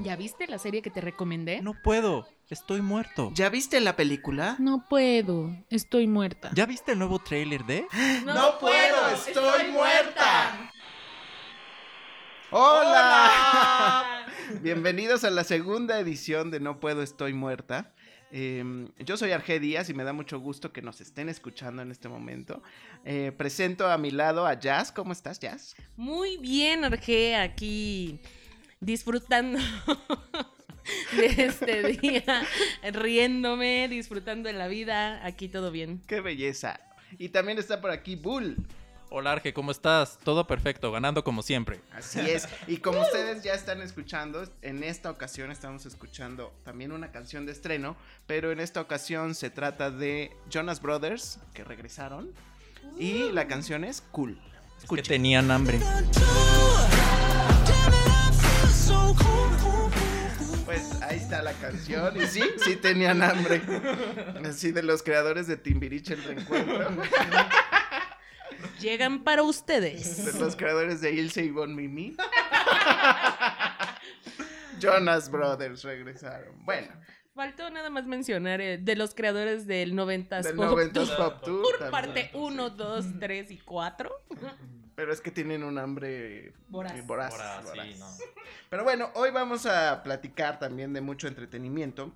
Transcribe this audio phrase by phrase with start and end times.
[0.00, 1.60] ¿Ya viste la serie que te recomendé?
[1.60, 3.32] No puedo, estoy muerto.
[3.34, 4.54] ¿Ya viste la película?
[4.60, 6.50] No puedo, estoy muerta.
[6.54, 7.84] ¿Ya viste el nuevo tráiler de?
[8.24, 10.72] No puedo, estoy muerta.
[12.50, 14.26] ¡Hola!
[14.62, 17.92] Bienvenidos a la segunda edición de No Puedo, Estoy Muerta.
[18.30, 21.90] Eh, yo soy Arge Díaz y me da mucho gusto que nos estén escuchando en
[21.90, 22.62] este momento.
[23.04, 24.92] Eh, presento a mi lado a Jazz.
[24.92, 25.74] ¿Cómo estás, Jazz?
[25.96, 28.20] Muy bien, Arge, aquí
[28.80, 29.58] disfrutando
[31.16, 32.46] de este día,
[32.92, 35.24] riéndome, disfrutando de la vida.
[35.24, 36.02] Aquí todo bien.
[36.06, 36.80] ¡Qué belleza!
[37.18, 38.56] Y también está por aquí Bull.
[39.10, 40.18] Hola Arge, ¿cómo estás?
[40.22, 41.80] Todo perfecto, ganando como siempre.
[41.92, 42.46] Así es.
[42.66, 47.52] Y como ustedes ya están escuchando, en esta ocasión estamos escuchando también una canción de
[47.52, 52.30] estreno, pero en esta ocasión se trata de Jonas Brothers, que regresaron.
[52.98, 54.38] Y la canción es Cool.
[54.82, 55.80] Es que tenían hambre.
[60.64, 62.20] Pues ahí está la canción.
[62.20, 63.62] Y sí, sí tenían hambre.
[64.44, 66.88] Así de los creadores de Timbiriche el reencuentro.
[68.80, 70.24] Llegan para ustedes.
[70.24, 72.16] De los creadores de Ilse y Bon Mimi.
[74.78, 76.54] Jonas Brothers regresaron.
[76.64, 76.88] Bueno.
[77.34, 81.16] Faltó nada más mencionar eh, de los creadores del 90s Del Pop 90s Tour.
[81.16, 81.78] Pop Tour.
[81.78, 81.90] También.
[81.90, 84.10] parte 1, 2, 3 y 4.
[84.98, 86.96] Pero es que tienen un hambre Voraz.
[86.96, 87.98] eh, voraz, Voraz, sí, voraz.
[88.00, 88.06] no.
[88.68, 92.12] Pero bueno, hoy vamos a platicar también de mucho entretenimiento.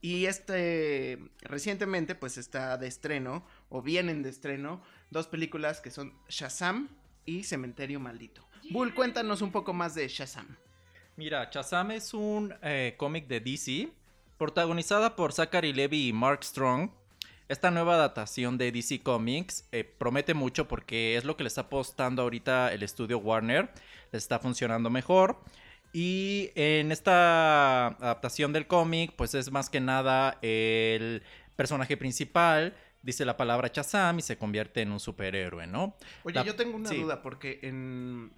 [0.00, 6.14] Y este recientemente pues está de estreno o vienen de estreno dos películas que son
[6.26, 6.88] Shazam
[7.26, 8.48] y Cementerio Maldito.
[8.70, 10.56] Bull, cuéntanos un poco más de Shazam.
[11.16, 13.92] Mira, Shazam es un eh, cómic de DC,
[14.38, 16.92] protagonizada por Zachary Levy y Mark Strong.
[17.50, 21.62] Esta nueva adaptación de DC Comics eh, promete mucho porque es lo que le está
[21.62, 23.72] apostando ahorita el estudio Warner.
[24.12, 25.36] Le está funcionando mejor.
[25.92, 31.24] Y en esta adaptación del cómic, pues es más que nada el
[31.56, 32.76] personaje principal.
[33.02, 35.96] Dice la palabra Shazam y se convierte en un superhéroe, ¿no?
[36.22, 37.02] Oye, La- yo tengo una sí.
[37.02, 38.30] duda porque en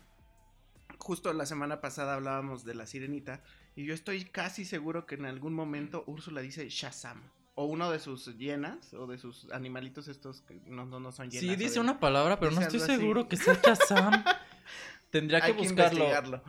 [0.96, 3.42] justo la semana pasada hablábamos de la sirenita
[3.76, 7.20] y yo estoy casi seguro que en algún momento Úrsula dice Shazam
[7.54, 11.30] o uno de sus hienas o de sus animalitos estos que no, no, no son
[11.30, 11.48] hienas.
[11.50, 12.92] Sí, dice de- una palabra, pero no estoy así.
[12.96, 14.24] seguro que sea Shazam.
[15.10, 15.98] Tendría que Hay que buscarlo.
[16.04, 16.42] investigarlo.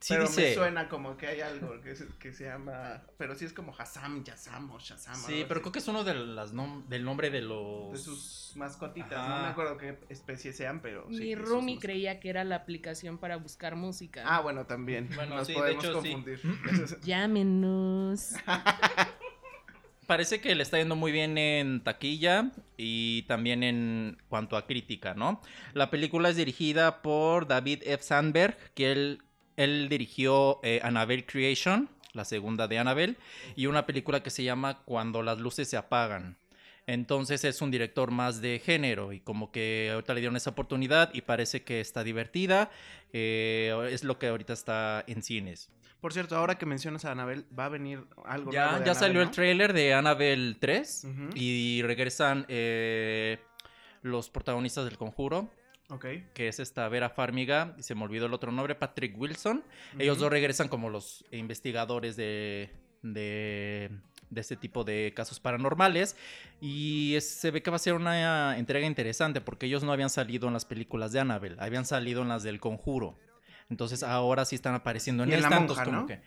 [0.00, 0.40] Sí, pero dice.
[0.50, 3.74] me suena como que hay algo que se, que se llama, pero sí es como
[3.76, 5.16] Hasam, Yazam o Shazam.
[5.16, 5.60] Sí, pero así.
[5.62, 7.90] creo que es uno de las nom- del nombre de los.
[7.92, 9.36] de sus mascotitas, Ajá.
[9.36, 12.44] no me acuerdo qué especie sean, pero sí, Mi sus roomie mas- creía que era
[12.44, 14.22] la aplicación para buscar música.
[14.24, 15.08] Ah, bueno, también.
[15.16, 16.12] Bueno, Nos sí, de podemos hecho, sí.
[16.12, 16.40] confundir.
[16.84, 18.34] Es- Llámenos.
[20.08, 25.12] Parece que le está yendo muy bien en taquilla y también en cuanto a crítica,
[25.12, 25.42] ¿no?
[25.74, 28.02] La película es dirigida por David F.
[28.02, 33.16] Sandberg, que él, dirigió eh, Annabelle Creation, la segunda de Annabelle,
[33.54, 36.38] y una película que se llama Cuando las luces se apagan.
[36.86, 41.12] Entonces es un director más de género y como que ahorita le dieron esa oportunidad
[41.12, 42.70] y parece que está divertida.
[43.12, 45.68] eh, es lo que ahorita está en cines.
[46.00, 48.94] Por cierto, ahora que mencionas a Anabel, va a venir algo Ya, nuevo de ya
[48.94, 51.28] salió el trailer de Annabelle 3 Ujú.
[51.34, 53.38] y regresan eh,
[54.02, 55.50] los protagonistas del conjuro,
[55.90, 56.06] Ok.
[56.34, 59.64] que es esta Vera Farmiga, y se me olvidó el otro nombre, Patrick Wilson.
[59.98, 62.70] Ellos dos regresan como los investigadores de,
[63.02, 63.90] de,
[64.30, 66.16] de este tipo de casos paranormales
[66.60, 70.10] y es- se ve que va a ser una entrega interesante porque ellos no habían
[70.10, 73.18] salido en las películas de Annabelle, habían salido en las del conjuro.
[73.70, 76.06] Entonces ahora sí están apareciendo en Y en esta, La Monja, ¿no?
[76.06, 76.20] que-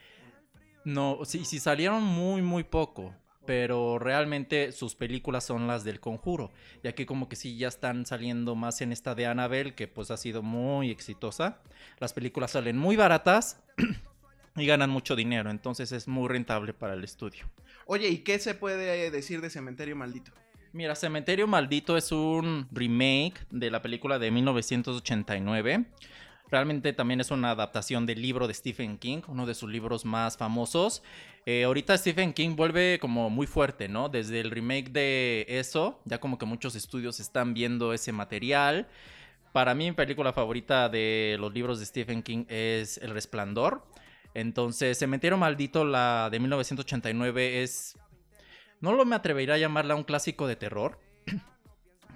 [0.86, 3.16] no, sí, sí salieron muy, muy poco.
[3.44, 6.52] Pero realmente sus películas son las del conjuro.
[6.84, 10.12] Y aquí como que sí ya están saliendo más en esta de Annabelle, que pues
[10.12, 11.58] ha sido muy exitosa.
[12.00, 13.60] Las películas salen muy baratas
[14.56, 15.50] y ganan mucho dinero.
[15.50, 17.50] Entonces es muy rentable para el estudio.
[17.88, 20.32] Oye, ¿y qué se puede decir de Cementerio Maldito?
[20.72, 25.86] Mira, Cementerio Maldito es un remake de la película de 1989.
[26.52, 30.36] Realmente también es una adaptación del libro de Stephen King, uno de sus libros más
[30.36, 31.02] famosos.
[31.46, 34.10] Eh, ahorita Stephen King vuelve como muy fuerte, ¿no?
[34.10, 38.90] Desde el remake de eso, ya como que muchos estudios están viendo ese material.
[39.54, 43.86] Para mí mi película favorita de los libros de Stephen King es El Resplandor.
[44.34, 47.98] Entonces, Cementerio Maldito, la de 1989, es...
[48.82, 51.00] No lo me atrevería a llamarla un clásico de terror,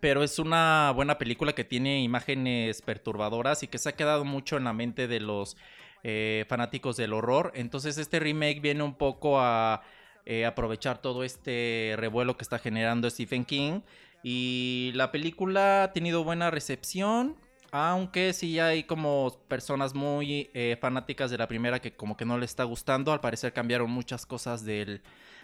[0.06, 4.56] pero es una buena película que tiene imágenes perturbadoras y que se ha quedado mucho
[4.56, 5.58] en la mente de los
[6.04, 7.52] eh, fanáticos del horror.
[7.56, 9.82] Entonces este remake viene un poco a
[10.28, 13.82] eh, aprovechar todo este revuelo que está generando Stephen King.
[14.22, 17.36] Y la película ha tenido buena recepción.
[17.72, 22.38] Aunque sí hay como personas muy eh, fanáticas de la primera que como que no
[22.38, 23.12] le está gustando.
[23.12, 25.02] Al parecer cambiaron muchas cosas del,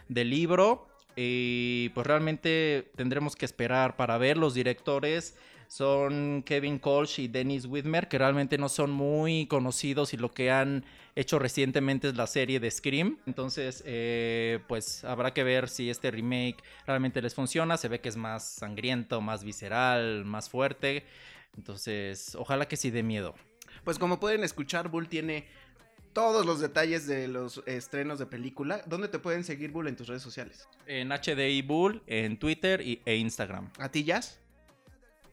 [0.08, 0.91] del libro.
[1.16, 5.36] Y pues realmente tendremos que esperar para ver los directores
[5.72, 10.52] son Kevin Colch y Dennis Whitmer, que realmente no son muy conocidos y lo que
[10.52, 10.84] han
[11.16, 13.20] hecho recientemente es la serie de Scream.
[13.26, 17.78] Entonces, eh, pues habrá que ver si este remake realmente les funciona.
[17.78, 21.06] Se ve que es más sangriento, más visceral, más fuerte.
[21.56, 23.34] Entonces, ojalá que sí dé miedo.
[23.86, 25.48] Pues como pueden escuchar, Bull tiene
[26.14, 28.82] todos los detalles de los estrenos de película.
[28.86, 30.68] ¿Dónde te pueden seguir, Bull, en tus redes sociales?
[30.88, 33.70] En HDI Bull, en Twitter e Instagram.
[33.80, 34.42] ¿A ti, Jazz?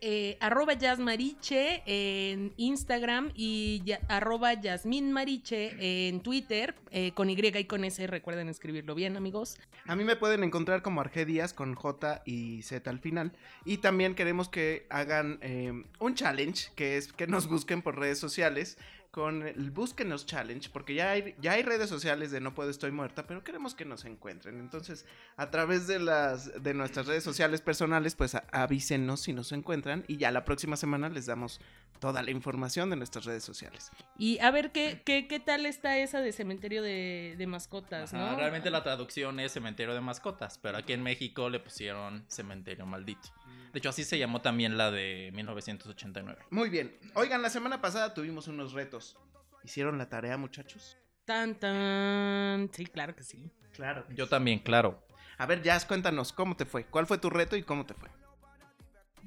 [0.00, 4.52] eh, arroba Mariche en Instagram y ya, arroba
[4.84, 9.58] Mariche en Twitter, eh, con Y y con S, recuerden escribirlo bien, amigos.
[9.86, 13.32] A mí me pueden encontrar como Argedias con J y Z al final.
[13.64, 18.19] Y también queremos que hagan eh, un challenge, que es que nos busquen por redes
[18.19, 18.78] sociales
[19.10, 22.90] con el Búsquenos Challenge, porque ya hay, ya hay redes sociales de No Puedo Estoy
[22.90, 24.60] Muerta, pero queremos que nos encuentren.
[24.60, 25.06] Entonces,
[25.37, 30.19] a través de las de nuestras redes sociales personales, pues avísenos si nos encuentran y
[30.19, 31.60] ya la próxima semana les damos
[32.00, 33.90] toda la información de nuestras redes sociales.
[34.16, 38.37] Y a ver qué, qué, qué tal está esa de cementerio de, de mascotas, ¿no?
[38.37, 43.28] realmente la traducción es cementerio de mascotas, pero aquí en México le pusieron cementerio maldito.
[43.73, 46.47] De hecho, así se llamó también la de 1989.
[46.50, 46.97] Muy bien.
[47.15, 49.17] Oigan, la semana pasada tuvimos unos retos.
[49.62, 50.97] ¿Hicieron la tarea, muchachos?
[51.25, 52.70] Tan, tan.
[52.73, 53.50] Sí, claro que sí.
[53.73, 54.06] Claro.
[54.15, 55.06] Yo también, claro.
[55.37, 56.85] A ver, Jazz, cuéntanos, ¿cómo te fue?
[56.87, 58.09] ¿Cuál fue tu reto y cómo te fue?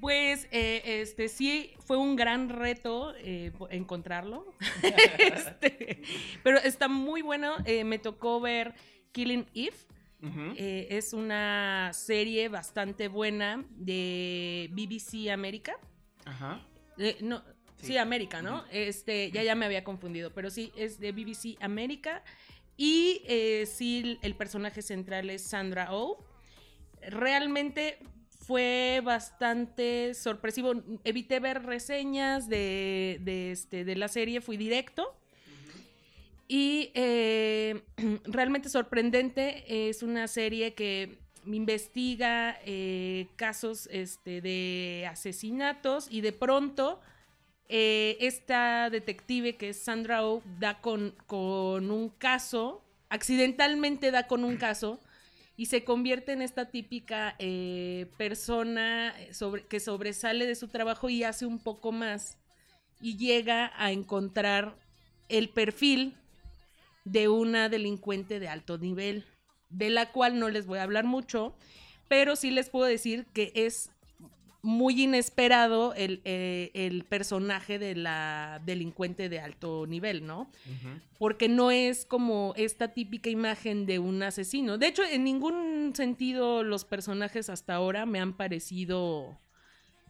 [0.02, 4.46] Pues, eh, este, sí, fue un gran reto eh, encontrarlo.
[5.20, 6.02] Este,
[6.44, 7.56] pero está muy bueno.
[7.66, 8.74] Eh, me tocó ver
[9.12, 9.78] Killing Eve.
[10.24, 15.74] Eh, es una serie bastante buena de BBC América.
[16.26, 16.62] Ajá.
[17.22, 17.44] no,
[17.78, 17.98] sí.
[17.98, 18.64] América, ¿no?
[18.72, 22.24] Este, ya ya me había confundido, pero sí, es de BBC América.
[22.78, 26.24] Y eh, sí, el personaje central es Sandra Oh.
[27.02, 27.98] Realmente
[28.46, 30.74] fue bastante sorpresivo.
[31.04, 35.16] Evité ver reseñas de, de, este, de la serie, fui directo.
[36.54, 37.82] Y eh,
[38.26, 47.00] realmente sorprendente, es una serie que investiga eh, casos este, de asesinatos y de pronto
[47.70, 54.58] eh, esta detective que es Sandra Oh da con, un caso, accidentalmente da con un
[54.58, 55.00] caso
[55.56, 57.38] y se convierte en esta típica
[58.18, 62.38] persona sobre, que sobresale de su trabajo y hace un poco más
[63.00, 64.76] y llega a encontrar
[65.30, 66.18] el perfil
[67.04, 69.26] de una delincuente de alto nivel,
[69.70, 71.56] de la cual no les voy a hablar mucho,
[72.08, 73.90] pero sí les puedo decir que es
[74.64, 80.52] muy inesperado el, eh, personaje de la delincuente de alto nivel, ¿no?
[81.18, 84.78] Porque no es como esta típica imagen de un asesino.
[84.78, 89.40] De hecho, en ningún sentido los personajes hasta ahora me han parecido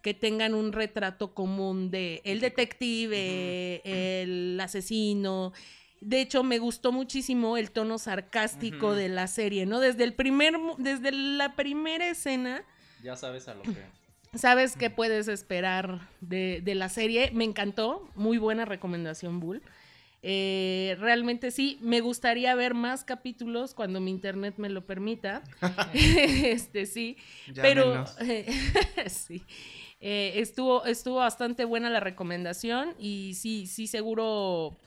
[0.01, 5.53] que tengan un retrato común de el detective, el asesino,
[6.01, 9.80] de hecho, me gustó muchísimo el tono sarcástico de la serie, ¿no?
[9.80, 12.63] Desde el primer, desde la primera escena.
[13.03, 13.69] Ya sabes a lo que.
[14.33, 17.31] Sabes qué puedes esperar de, la serie.
[17.33, 18.09] Me encantó.
[18.15, 19.62] Muy buena recomendación, Bull.
[20.24, 25.43] Eh, realmente sí, me gustaría ver más capítulos cuando mi internet me lo permita.
[25.93, 27.17] este sí,
[27.55, 28.05] pero
[29.08, 29.43] sí.
[30.00, 34.77] Eh, estuvo, estuvo bastante buena la recomendación y sí, sí, seguro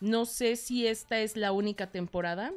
[0.00, 2.52] no sé si esta es la única temporada.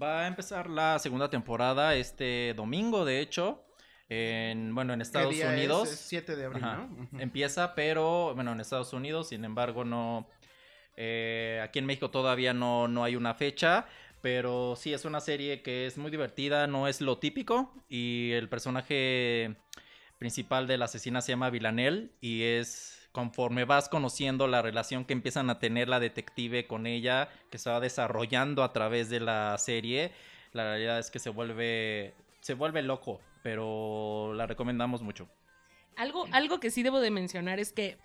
[0.00, 3.64] Va a empezar la segunda temporada este domingo, de hecho.
[4.08, 5.90] En, bueno, en Estados Unidos.
[5.90, 6.00] Es?
[6.00, 7.08] 7 de abril, ¿no?
[7.20, 10.28] Empieza, pero bueno, en Estados Unidos, sin embargo, no.
[10.96, 13.86] Eh, aquí en México todavía no, no hay una fecha.
[14.20, 17.74] Pero sí, es una serie que es muy divertida, no es lo típico.
[17.88, 19.54] Y el personaje
[20.18, 25.12] principal de la asesina se llama Villanel y es conforme vas conociendo la relación que
[25.12, 29.56] empiezan a tener la detective con ella, que se va desarrollando a través de la
[29.56, 30.10] serie,
[30.52, 35.28] la realidad es que se vuelve, se vuelve loco, pero la recomendamos mucho.
[35.94, 37.98] Algo, algo que sí debo de mencionar es que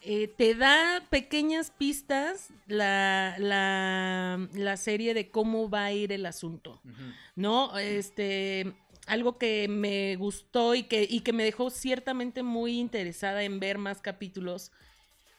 [0.00, 6.80] eh, te da pequeñas pistas la, la, serie de cómo va a ir el asunto,
[7.34, 7.76] ¿no?
[7.78, 8.74] Este,
[9.06, 13.78] algo que me gustó y que, y que me dejó ciertamente muy interesada en ver
[13.78, 14.72] más capítulos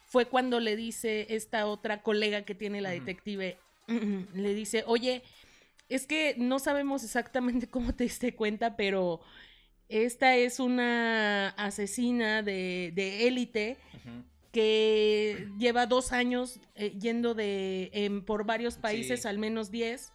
[0.07, 3.57] fue cuando le dice esta otra colega que tiene la detective,
[4.33, 5.23] le dice, oye,
[5.87, 9.21] es que no sabemos exactamente cómo te diste cuenta, pero
[9.89, 13.77] Esta es una asesina de de élite
[14.51, 19.27] que lleva dos años eh, yendo de por varios países, Sí.
[19.27, 20.11] al menos 10,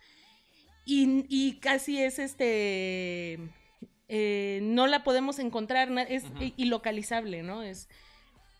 [0.86, 3.38] y, y casi es este,
[4.08, 6.24] eh, no la podemos encontrar, es
[6.56, 7.62] ilocalizable, ¿no?
[7.62, 7.88] Es,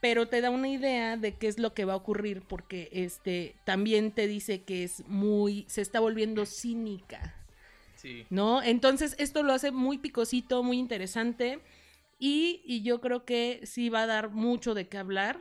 [0.01, 3.57] pero te da una idea de qué es lo que va a ocurrir, porque este,
[3.65, 7.33] también te dice que es muy, se está volviendo cínica.
[7.95, 8.27] Sí.
[8.29, 8.63] ¿no?
[8.63, 11.61] Entonces esto lo hace muy picosito, muy interesante
[12.19, 15.41] y, y yo creo que sí va a dar mucho de qué hablar.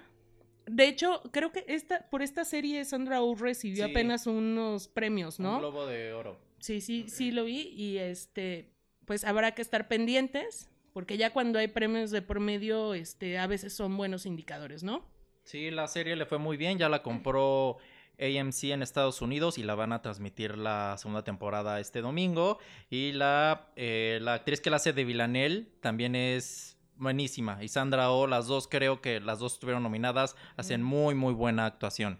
[0.66, 3.92] De hecho, creo que esta, por esta serie Sandra Oh recibió Sí.
[3.92, 5.60] apenas unos premios, Un ¿no?
[5.60, 6.40] globo de oro.
[6.66, 8.72] Sí, sí, sí lo vi y este,
[9.06, 13.46] pues habrá que estar pendientes porque ya cuando hay premios de por medio, este, a
[13.46, 15.06] veces son buenos indicadores, ¿no?
[15.44, 17.78] Sí, la serie le fue muy bien, ya la compró
[18.20, 22.58] AMC en Estados Unidos y la van a transmitir la segunda temporada este domingo.
[22.90, 27.64] Y la, eh, la actriz que la hace de Villanelle también es buenísima.
[27.64, 31.68] Y Sandra Oh, las dos creo que las dos estuvieron nominadas, hacen muy, muy buena
[31.68, 32.18] actuación.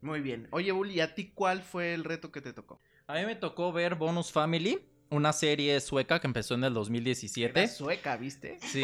[0.00, 0.48] Muy bien.
[0.50, 2.80] Oye, Bully, ¿y a ti cuál fue el reto que te tocó?
[3.08, 7.58] A mí me tocó ver Bonus Family, una serie sueca que empezó en el 2017.
[7.58, 8.58] Era sueca, ¿viste?
[8.60, 8.82] Sí,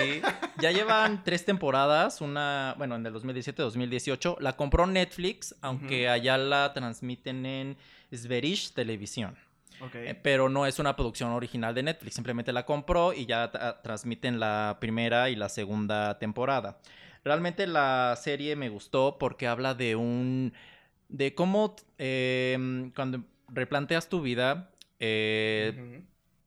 [0.58, 4.38] ya llevan tres temporadas, una, bueno, en el 2017-2018.
[4.40, 7.76] La compró Netflix, aunque allá la transmiten en
[8.10, 9.36] Sverish Televisión.
[9.82, 9.94] Ok.
[9.96, 13.82] Eh, pero no es una producción original de Netflix, simplemente la compró y ya tra-
[13.82, 16.78] transmiten la primera y la segunda temporada.
[17.24, 20.54] Realmente la serie me gustó porque habla de un...
[21.08, 26.02] de cómo eh, cuando replanteas tu vida, eh,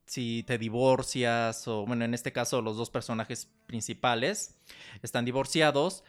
[0.06, 4.58] si te divorcias o bueno, en este caso los dos personajes principales
[5.02, 6.04] están divorciados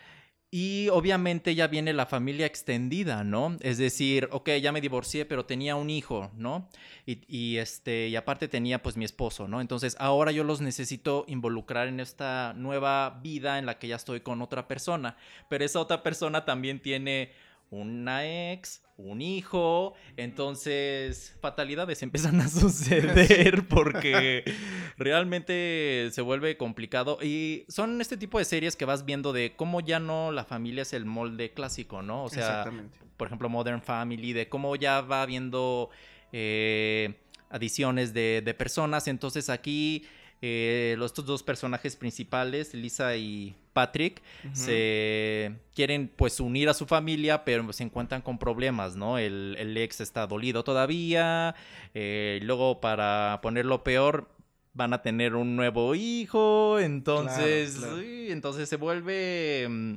[0.51, 3.59] y obviamente ya viene la familia extendida, ¿no?
[3.61, 6.71] Es decir, ok, ya me divorcié, pero tenía un hijo, ¿no?
[7.05, 9.61] Y, y, este, y aparte tenía pues mi esposo, ¿no?
[9.61, 14.21] Entonces ahora yo los necesito involucrar en esta nueva vida en la que ya estoy
[14.21, 15.19] con otra persona,
[15.51, 17.33] pero esa otra persona también tiene
[17.71, 24.45] una ex, un hijo, entonces fatalidades empiezan a suceder porque
[24.99, 29.81] realmente se vuelve complicado y son este tipo de series que vas viendo de cómo
[29.81, 32.25] ya no la familia es el molde clásico, ¿no?
[32.25, 32.71] O sea,
[33.17, 35.91] por ejemplo, Modern Family, de cómo ya va habiendo
[36.33, 37.15] eh,
[37.51, 39.09] adiciones de, de personas.
[39.09, 40.05] Entonces aquí
[40.41, 46.87] eh, los, estos dos personajes principales, Lisa y Patrick, se quieren pues unir a su
[46.87, 49.19] familia, pero se encuentran con problemas, ¿no?
[49.19, 51.55] El, el ex está dolido todavía,
[51.95, 54.29] eh, luego para ponerlo peor
[54.75, 58.09] van a tener un nuevo hijo, entonces, Claro, claro.
[58.09, 59.97] uy, entonces se vuelve mm,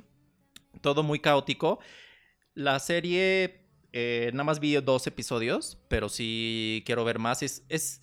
[0.82, 1.80] todo muy caótico.
[2.56, 3.62] La serie,
[3.94, 7.44] eh, nada más vi dos episodios, pero sí quiero ver más.
[7.44, 8.02] Es, es,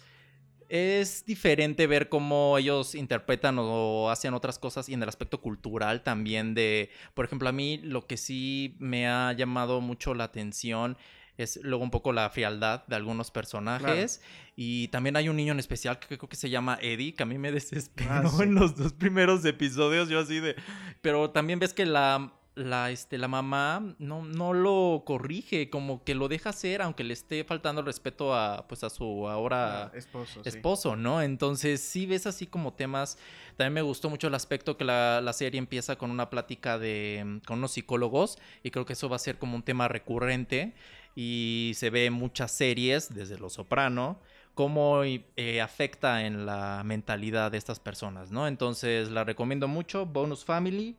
[0.69, 6.03] es diferente ver cómo ellos interpretan o hacen otras cosas y en el aspecto cultural
[6.03, 10.97] también de, por ejemplo, a mí lo que sí me ha llamado mucho la atención
[11.39, 14.21] es luego un poco la frialdad de algunos personajes
[14.57, 17.27] y también hay un niño en especial que creo que se llama Eddie que a
[17.27, 18.43] mí me desesperó Ah, sí.
[18.43, 20.57] en los dos primeros episodios yo así de
[21.01, 26.15] pero también ves que la la, este, la mamá no, no lo corrige, como que
[26.15, 29.91] lo deja hacer, aunque le esté faltando el respeto a, pues, a su ahora Ah,
[29.95, 30.43] esposo.
[30.43, 30.49] sí.
[30.49, 31.23] esposo, ¿no?
[31.23, 33.19] Entonces sí ves así como temas.
[33.57, 37.23] También me gustó mucho el aspecto que la, la serie empieza con una plática de
[37.25, 40.75] mm, con unos psicólogos y creo que eso va a ser como un tema recurrente
[41.17, 44.19] y se ve en muchas series desde Lo Soprano
[44.55, 48.49] cómo eh, afecta en la mentalidad de estas personas, ¿no?
[48.49, 50.97] Entonces la recomiendo mucho, Bonus Family,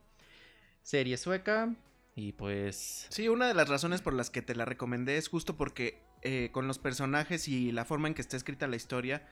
[0.90, 1.76] serie sueca
[2.16, 5.56] y pues Sí, una de las razones por las que te la recomendé es justo
[5.56, 9.24] porque eh, con los personajes y la forma en que está escrita la historia,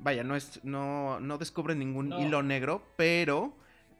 [0.00, 2.20] vaya, no es, no, no descubre ningún No.
[2.20, 3.56] hilo negro, pero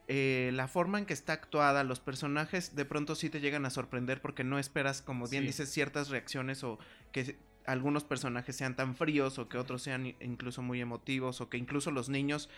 [0.09, 3.71] eh, la forma en que está actuada, los personajes de pronto sí te llegan a
[3.71, 5.47] sorprender porque no esperas, como bien Sí.
[5.49, 6.79] dices, ciertas reacciones o
[7.13, 11.59] que algunos personajes sean tan fríos o que otros sean incluso muy emotivos o que
[11.59, 12.51] incluso los niños,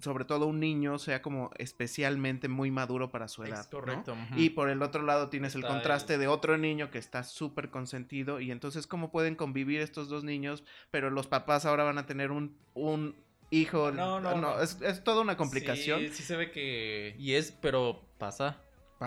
[0.00, 3.60] sobre todo un niño, sea como especialmente muy maduro para su edad.
[3.60, 3.78] es ¿no?
[3.78, 4.16] correcto.
[4.36, 8.40] Y por el otro lado tienes el contraste de otro niño que está súper consentido.
[8.40, 10.64] Y entonces, ¿cómo pueden convivir estos dos niños?
[10.90, 13.14] Pero los papás ahora van a tener un, un
[13.50, 13.92] hijo.
[13.92, 14.60] No, no, no.
[14.60, 16.00] Es, es toda una complicación.
[16.00, 17.14] Sí, sí se ve que.
[17.18, 18.58] Y es, pero pasa.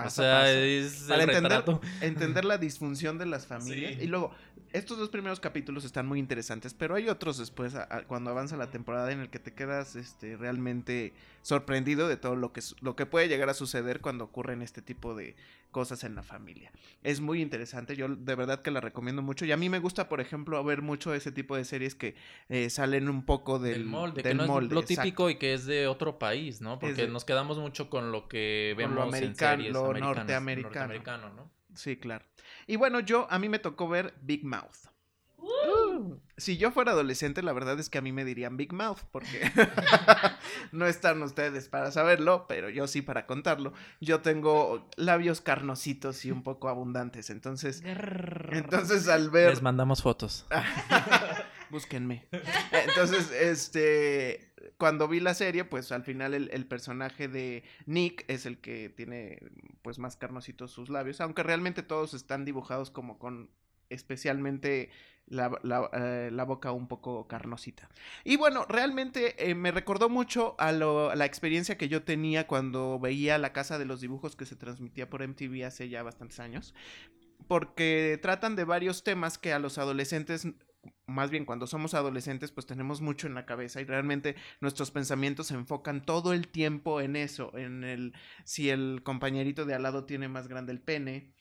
[0.05, 1.81] O sea, es Para el entender, retrato.
[2.01, 3.93] entender la disfunción de las familias.
[3.97, 4.03] Sí.
[4.03, 4.31] Y luego,
[4.73, 8.57] estos dos primeros capítulos están muy interesantes, pero hay otros después, a- a- cuando avanza
[8.57, 11.13] la temporada, en el que te quedas este, realmente
[11.47, 15.15] sorprendido de todo lo que, lo que puede llegar a suceder cuando ocurren este tipo
[15.15, 15.35] de,
[15.71, 16.71] cosas en la familia.
[17.03, 20.09] Es muy interesante, yo de verdad que la recomiendo mucho y a mí me gusta,
[20.09, 22.15] por ejemplo, ver mucho ese tipo de series que
[22.49, 25.03] eh, salen un poco del, Del molde, que del no es molde, lo exacto.
[25.03, 26.79] típico y que es de otro país, ¿no?
[26.79, 30.61] Porque de- nos quedamos mucho con lo que vemos lo en americano, series lo norteamericano.
[30.63, 31.51] norteamericano, ¿no?
[31.75, 32.25] Sí, claro.
[32.65, 34.89] Y bueno, yo, a mí me tocó ver Big Mouth.
[35.97, 36.19] Uh.
[36.37, 39.51] Si yo fuera adolescente, la verdad es que a mí me dirían Big Mouth, porque
[40.71, 43.73] no están ustedes para saberlo, pero yo sí para contarlo.
[43.99, 47.81] Yo tengo labios carnositos y un poco abundantes, entonces,
[48.51, 50.45] entonces al ver, Les mandamos fotos.
[51.69, 52.27] búsquenme.
[52.71, 58.45] Entonces, este, cuando vi la serie, pues al final el, el personaje de Nick es
[58.45, 59.39] el que tiene,
[59.81, 63.49] pues más carnositos sus labios, aunque realmente todos están dibujados como con
[63.89, 64.89] especialmente
[65.27, 65.51] la,
[65.93, 67.89] eh, la boca un poco carnosita.
[68.23, 72.47] Y bueno, realmente eh, me recordó mucho a, lo- a la experiencia que yo tenía
[72.47, 76.39] cuando veía La Casa de los Dibujos que se transmitía por MTV hace ya bastantes
[76.39, 76.73] años,
[77.47, 80.47] porque tratan de varios temas que a los adolescentes
[81.05, 85.47] más bien cuando somos adolescentes, pues tenemos mucho en la cabeza y realmente nuestros pensamientos
[85.47, 88.13] se enfocan todo el tiempo en eso, en el
[88.45, 91.33] si el compañerito de al lado tiene más grande el pene,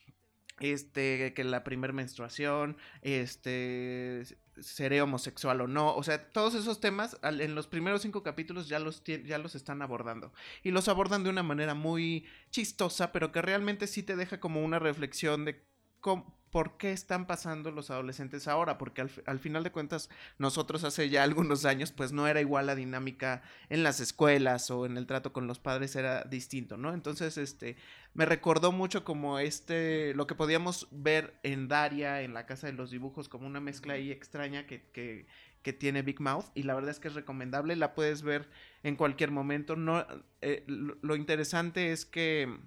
[0.59, 4.23] este, que la primer menstruación, este,
[4.59, 8.67] seré homosexual o no, o sea, todos esos temas al- en los primeros cinco capítulos
[8.67, 10.33] ya los, ya los están abordando.
[10.63, 14.63] Y los abordan de una manera muy chistosa, pero que realmente sí te deja como
[14.63, 15.63] una reflexión de
[16.07, 20.09] cómo- por qué están pasando los adolescentes ahora, porque al, fi- al final de cuentas
[20.39, 24.85] nosotros hace ya algunos años pues no era igual la dinámica en las escuelas o
[24.85, 26.93] en el trato con los padres era distinto, ¿no?
[26.93, 27.75] Entonces, este,
[28.13, 32.73] me recordó mucho como este, lo que podíamos ver en Daria, en la casa de
[32.73, 35.27] los dibujos, como una mezcla ahí extraña que, que,
[35.63, 38.49] que tiene Big Mouth y la verdad es que es recomendable, la puedes ver
[38.83, 40.05] en cualquier momento, no,
[40.41, 42.57] eh, lo, lo interesante es que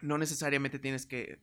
[0.00, 1.40] no necesariamente tienes que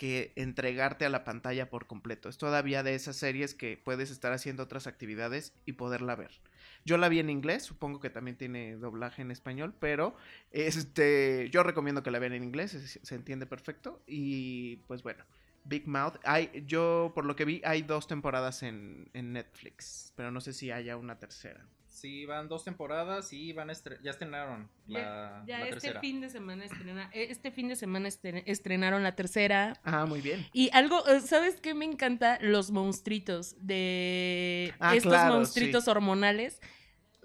[0.00, 2.30] que entregarte a la pantalla por completo.
[2.30, 6.40] Es todavía de esas series que puedes estar haciendo otras actividades y poderla ver.
[6.86, 10.16] Yo la vi en inglés, supongo que también tiene doblaje en español, pero
[10.52, 12.70] este, yo recomiendo que la vean en inglés,
[13.02, 14.02] se, entiende perfecto.
[14.06, 15.22] Y pues bueno,
[15.64, 20.30] Big Mouth, hay, yo por lo que vi hay dos temporadas en, en Netflix, pero
[20.30, 21.66] no sé si haya una tercera.
[21.90, 26.00] Sí, van dos temporadas y van a ya estrenaron la, Ya la este tercera.
[26.00, 29.74] fin de semana estrena, eh, este fin de semana estre- estrenaron la tercera.
[29.82, 30.46] Ah, muy bien.
[30.52, 32.38] Y algo, eh, ¿sabes qué me encanta?
[32.40, 36.60] Los monstruitos de Ah, estos claro, monstruitos hormonales.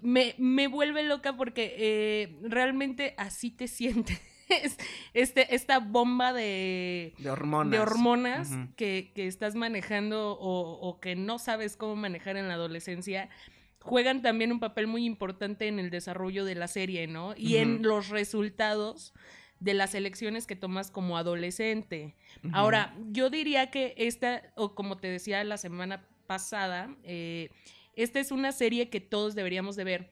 [0.02, 4.20] Me, me vuelve loca porque eh, realmente así te sientes.
[5.12, 7.72] Este, esta bomba de, De hormonas.
[7.72, 12.54] de hormonas que, que estás manejando o, o que no sabes cómo manejar en la
[12.54, 13.28] adolescencia,
[13.86, 17.34] juegan también un papel muy importante en el desarrollo de la serie, ¿no?
[17.36, 19.14] Y en los resultados
[19.60, 22.14] de las elecciones que tomas como adolescente.
[22.52, 27.50] Ahora, yo diría que esta, o como te decía la semana pasada, eh,
[27.94, 30.10] esta es una serie que todos deberíamos de ver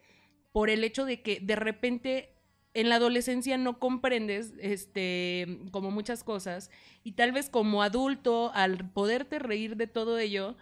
[0.52, 2.30] por el hecho de que de repente
[2.74, 6.70] en la adolescencia no comprendes este como muchas cosas
[7.04, 10.56] y tal vez como adulto al poderte reír de todo ello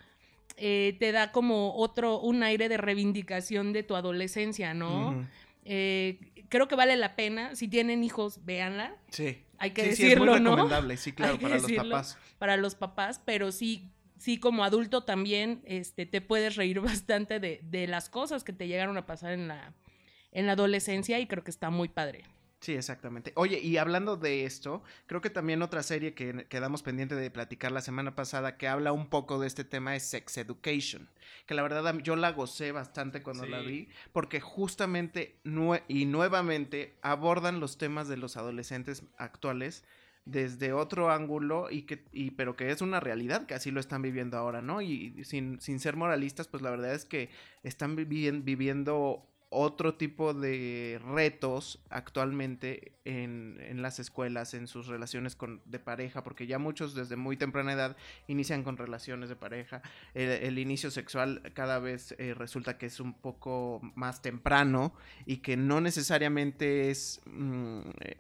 [0.57, 5.27] eh, te da como otro un aire de reivindicación de tu adolescencia no.
[5.65, 9.39] Eh, creo que vale la pena si tienen hijos véanla Sí.
[9.59, 11.85] hay que sí, sí, es muy decirlo no recomendable, sí, claro, para los decirlo.
[11.91, 12.19] papás.
[12.39, 17.61] para los papás, pero sí, sí como adulto también este, te puedes reír bastante de,
[17.63, 19.73] de las cosas que te llegaron a pasar en la,
[20.33, 22.25] en la adolescencia y creo que está muy padre.
[22.63, 23.33] Sí, exactamente.
[23.35, 27.73] Oye, y hablando de esto, creo que también otra serie que quedamos pendiente de platicar
[27.73, 31.11] la semana pasada que habla un poco de este tema es Sex Education,
[31.47, 36.95] que la verdad yo la gocé bastante cuando la vi, porque justamente nue- y nuevamente
[37.03, 39.85] abordan los temas de los adolescentes actuales
[40.25, 44.03] desde otro ángulo y que y pero que es una realidad que así lo están
[44.03, 44.81] viviendo ahora, ¿no?
[44.81, 47.29] Y sin, sin ser moralistas, pues la verdad es que
[47.65, 55.37] están vivien- viviendo otro tipo de retos actualmente en, en las escuelas, en sus relaciones
[55.37, 57.97] con, de pareja, porque ya muchos desde muy temprana edad
[58.29, 59.83] inician con relaciones de pareja.
[60.15, 64.95] El, inicio sexual cada vez eh, resulta que es un poco más temprano
[65.27, 67.21] y que no necesariamente es...
[67.27, 68.17] mm, eh,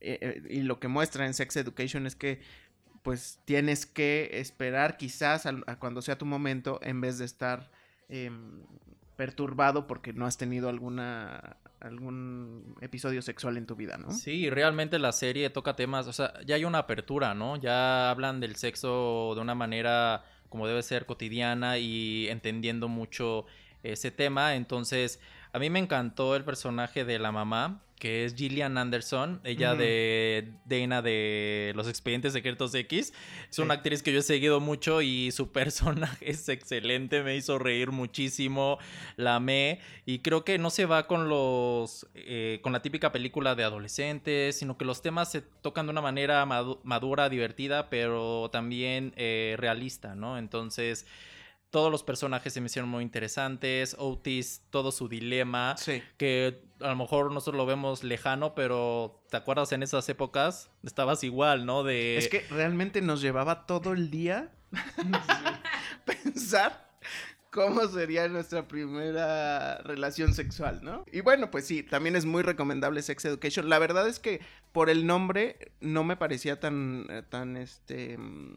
[0.00, 2.40] eh, y lo que muestra en Sex Education es que
[3.02, 7.70] pues tienes que esperar quizás a, cuando sea tu momento en vez de estar
[8.08, 8.62] em,
[9.16, 14.10] perturbado porque no has tenido alguna algún episodio sexual en tu vida, ¿no?
[14.10, 17.56] Sí, realmente la serie toca temas, o sea, ya hay una apertura, ¿no?
[17.56, 23.46] Ya hablan del sexo de una manera como debe ser cotidiana y entendiendo mucho
[23.82, 24.54] ese tema.
[24.54, 25.20] Entonces,
[25.52, 30.52] a mí me encantó el personaje de la mamá, que es Gillian Anderson, ella de
[30.66, 33.12] Dana de Los Expedientes Secretos X.
[33.48, 33.62] Es Sí.
[33.62, 37.92] una actriz que yo he seguido mucho y su personaje es excelente, me hizo reír
[37.92, 38.78] muchísimo,
[39.16, 43.54] la amé y creo que no se va con los eh, con la típica película
[43.54, 48.50] de adolescentes, sino que los temas se tocan de una manera madu- madura, divertida, pero
[48.52, 50.36] también eh, realista, ¿no?
[50.38, 51.06] Entonces
[51.70, 53.96] todos los personajes se me hicieron muy interesantes.
[53.98, 56.02] Otis, todo su dilema Sí.
[56.16, 60.70] que a lo mejor nosotros lo vemos lejano, pero ¿te acuerdas en esas épocas?
[60.84, 61.82] Estabas igual, ¿no?
[61.82, 62.16] De...
[62.16, 64.52] Es que realmente nos llevaba todo el día
[66.04, 66.86] pensar
[67.50, 71.04] cómo sería nuestra primera relación sexual, ¿no?
[71.10, 73.68] Y bueno, pues sí, también es muy recomendable Sex Education.
[73.70, 74.40] La verdad es que
[74.72, 78.56] por el nombre no me parecía tan, eh, tan, este, mm,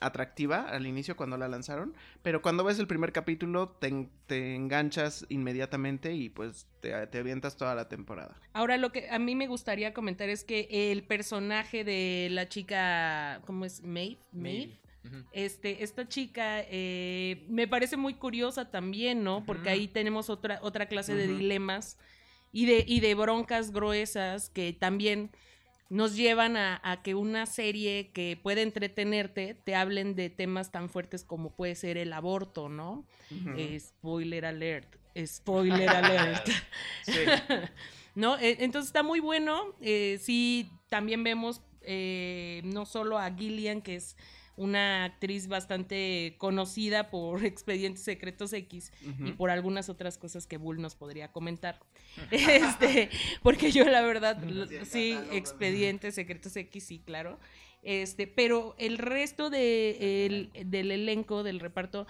[0.00, 4.54] atractiva al inicio cuando la lanzaron, pero cuando ves el primer capítulo te, en- te
[4.54, 8.36] enganchas inmediatamente y pues te, te avientas toda la temporada.
[8.52, 13.40] Ahora lo que a mí me gustaría comentar es que el personaje de la chica,
[13.46, 13.82] ¿cómo es?
[13.82, 14.78] Maeve, Maeve.
[15.32, 19.44] Este, esta chica eh, me parece muy curiosa también, ¿no?
[19.46, 21.96] Porque ahí tenemos otra, otra clase de dilemas
[22.52, 25.30] y de, y de broncas gruesas que también
[25.90, 30.88] nos llevan a, a que una serie que puede entretenerte te hablen de temas tan
[30.90, 33.06] fuertes como puede ser el aborto, ¿no?
[33.56, 34.96] Eh, spoiler alert,
[35.26, 36.46] spoiler alert.
[38.14, 38.36] ¿No?
[38.38, 39.74] E- Entonces está muy bueno.
[39.80, 44.16] eh, sí, también vemos eh, no solo a Gillian, que es
[44.58, 48.92] una actriz bastante conocida por Expedientes Secretos X
[49.24, 51.80] y por algunas otras cosas que Bull nos podría comentar.
[52.30, 53.08] este,
[53.42, 54.38] porque yo la verdad,
[54.84, 55.16] Sí.
[55.32, 57.38] Expedientes Secretos X, sí, claro.
[57.82, 62.06] Este, pero el resto de, el- del elenco, del reparto,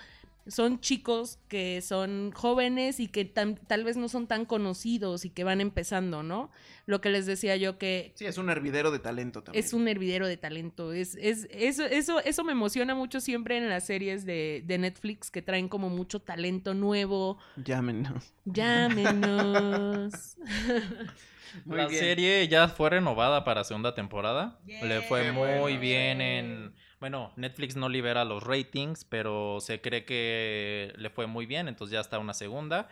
[0.48, 5.44] son chicos que son jóvenes y que tal vez no son tan conocidos y que
[5.44, 6.50] van empezando, ¿no?
[6.86, 9.62] Lo que les decía yo que Sí, es un hervidero de talento también.
[9.64, 10.92] es un hervidero de talento.
[10.92, 15.30] Es, es, eso, eso, eso me emociona mucho siempre en las series de, de Netflix
[15.30, 17.38] que traen como mucho talento nuevo.
[17.56, 18.32] Llámenos.
[18.44, 20.36] Llámenos.
[21.66, 22.00] La bien.
[22.00, 24.60] serie ya fue renovada para segunda temporada.
[24.66, 25.80] Le fue Qué muy bueno.
[25.80, 26.74] bien en...
[27.00, 31.92] Bueno, Netflix no libera los ratings, pero se cree que le fue muy bien, entonces
[31.92, 32.88] ya está una segunda.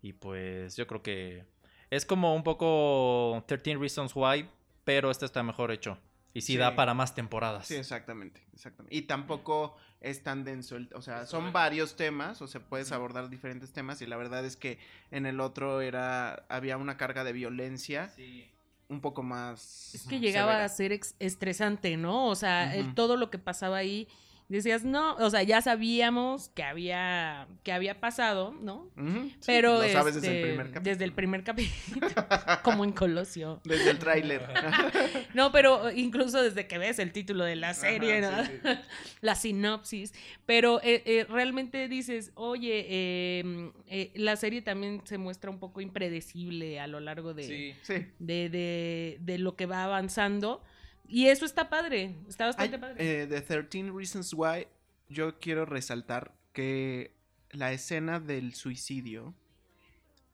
[0.00, 1.44] Y pues yo creo que
[1.90, 4.48] es como un poco 13 Reasons Why,
[4.84, 5.98] pero este está mejor hecho.
[6.34, 6.58] Y sí, Sí.
[6.58, 7.66] da para más temporadas.
[7.66, 8.94] Sí, exactamente, exactamente.
[8.94, 11.58] Y tampoco es tan denso, el- o sea, Es son correcto.
[11.58, 14.78] varios temas, o sea, puedes abordar diferentes temas y la verdad es que
[15.10, 18.48] en el otro era había una carga de violencia Sí.
[18.88, 20.64] Un poco más Es que llegaba severa.
[20.64, 22.26] a ser estresante, ¿no?
[22.28, 24.08] O sea, el- todo lo que pasaba ahí,
[24.56, 28.90] decías, no, o sea, ya sabíamos que había, que había pasado, ¿no?
[28.96, 30.84] Sí, Pero lo sabes desde el este, primer capítulo.
[30.84, 32.06] Desde el primer capítulo,
[32.64, 33.60] como en Colosio.
[33.64, 34.42] Desde el tráiler.
[35.34, 38.44] No, pero incluso desde que ves el título de la serie, Ajá, ¿no?
[38.46, 38.68] sí, sí.
[39.20, 40.14] la sinopsis,
[40.46, 45.80] pero eh, eh, realmente dices, oye, eh, eh, la serie también se muestra un poco
[45.80, 47.76] impredecible a lo largo de,
[48.18, 50.62] de, de- de lo que va avanzando.
[51.08, 53.22] Y eso está padre, está bastante Hay, padre.
[53.22, 54.66] eh, de 13 Reasons Why,
[55.08, 57.12] yo quiero resaltar que
[57.50, 59.34] la escena del suicidio,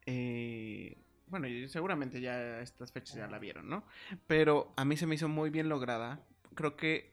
[0.06, 0.96] eh,
[1.28, 3.84] bueno, seguramente ya a estas fechas ya la vieron, ¿no?
[4.26, 6.20] Pero a mí se me hizo muy bien lograda.
[6.54, 7.12] Creo que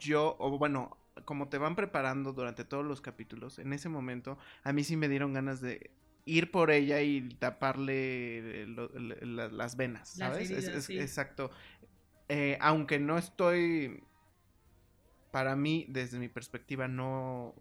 [0.00, 4.72] yo, o bueno, como te van preparando durante todos los capítulos, en ese momento a
[4.72, 5.90] mí sí me dieron ganas de
[6.24, 8.88] ir por ella y taparle lo-
[9.48, 10.50] las venas, Las ¿sabes?
[10.50, 10.98] Es- heridas, es- sí.
[10.98, 11.50] Exacto.
[12.28, 14.02] Eh, aunque no estoy,
[15.30, 17.54] para mí, desde mi perspectiva, no,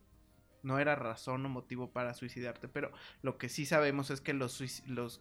[0.63, 4.61] no era razón o motivo para suicidarte, pero lo que sí sabemos es que los,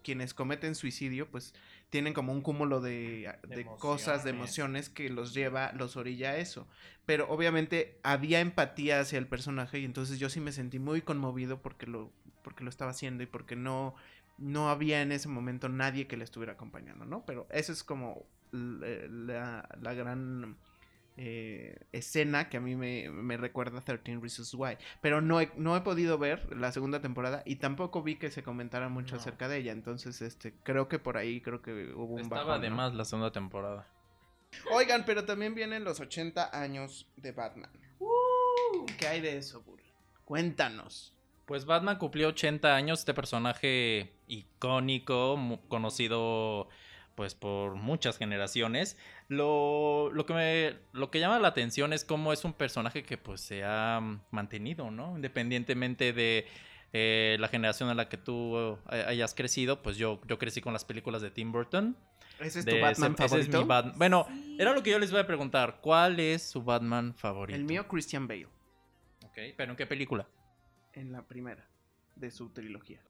[0.02, 1.54] quienes cometen suicidio, pues
[1.90, 4.88] tienen como un cúmulo de, de cosas, de emociones.
[4.88, 6.66] que los lleva, los orilla a eso.
[7.06, 11.62] Pero obviamente había empatía hacia el personaje y entonces yo sí me sentí muy conmovido
[11.62, 12.11] porque lo,
[12.42, 13.94] porque lo estaba haciendo y porque no,
[14.38, 17.24] no había en ese momento nadie que le estuviera acompañando, ¿no?
[17.24, 18.26] Pero eso es como
[18.57, 20.57] la, la gran
[21.19, 24.77] eh, escena que a mí me, me recuerda a 13 Reasons Why.
[25.01, 28.42] Pero no he, no he podido ver la segunda temporada y tampoco vi que se
[28.42, 29.21] comentara mucho No.
[29.21, 29.73] acerca de ella.
[29.73, 32.77] Entonces, este, creo que por ahí creo que hubo un Estaba bajón, de ¿no?
[32.77, 33.88] más la segunda temporada.
[34.73, 37.71] Oigan, pero también vienen los 80 años de Batman.
[38.99, 39.81] ¿Qué hay de eso, Bull?
[40.25, 41.12] Cuéntanos.
[41.47, 45.38] Pues Batman cumplió 80 años, este personaje icónico,
[45.69, 46.69] conocido
[47.16, 48.96] pues por muchas generaciones.
[49.26, 53.18] Lo, lo, que me, lo que llama la atención es cómo es un personaje que
[53.18, 55.16] pues se ha mm, mantenido, ¿no?
[55.16, 56.46] Independientemente de
[56.92, 58.57] eh, la generación en la que tú
[58.92, 61.96] eh, hayas crecido, pues yo, yo crecí con las películas de Tim Burton.
[62.38, 63.62] ¿Ese es De tu Batman ese- ese es favorito?
[63.62, 64.26] mi Bat- Bueno,
[64.59, 65.79] era lo que yo les iba a preguntar.
[65.81, 67.57] ¿Cuál es su Batman favorito?
[67.57, 68.46] El mío, Christian Bale,
[69.24, 70.26] Ok, pero ¿en qué película?
[70.92, 71.66] en la primera
[72.14, 73.00] de su trilogía.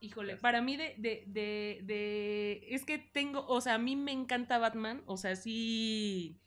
[0.00, 4.12] Híjole, para mí de, de, de, de- Es que tengo, o sea, a mí me
[4.12, 6.40] encanta Batman, o sea, sí,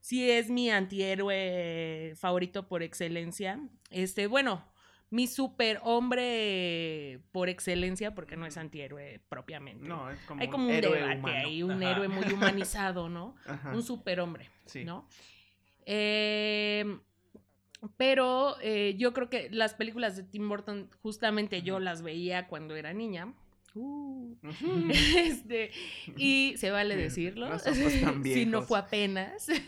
[0.00, 3.58] sí es mi antihéroe favorito por excelencia.
[3.90, 4.64] Este, bueno,
[5.08, 9.88] mi superhombre por excelencia, porque no es antihéroe propiamente.
[9.88, 11.38] No, es como Hay como un héroe debate humano.
[11.38, 11.90] ahí, un Ajá.
[11.92, 13.34] héroe muy humanizado, ¿no?
[13.46, 13.72] Ajá.
[13.72, 14.84] Un superhombre, Sí.
[14.84, 15.08] ¿no?
[15.86, 16.84] Eh,
[17.96, 22.76] pero eh, yo creo que las películas de Tim Burton, justamente yo las veía cuando
[22.76, 23.32] era niña.
[23.74, 24.34] Uh.
[25.16, 25.70] Este,
[26.16, 27.48] y se vale decirlo,
[28.24, 29.46] si no fue apenas.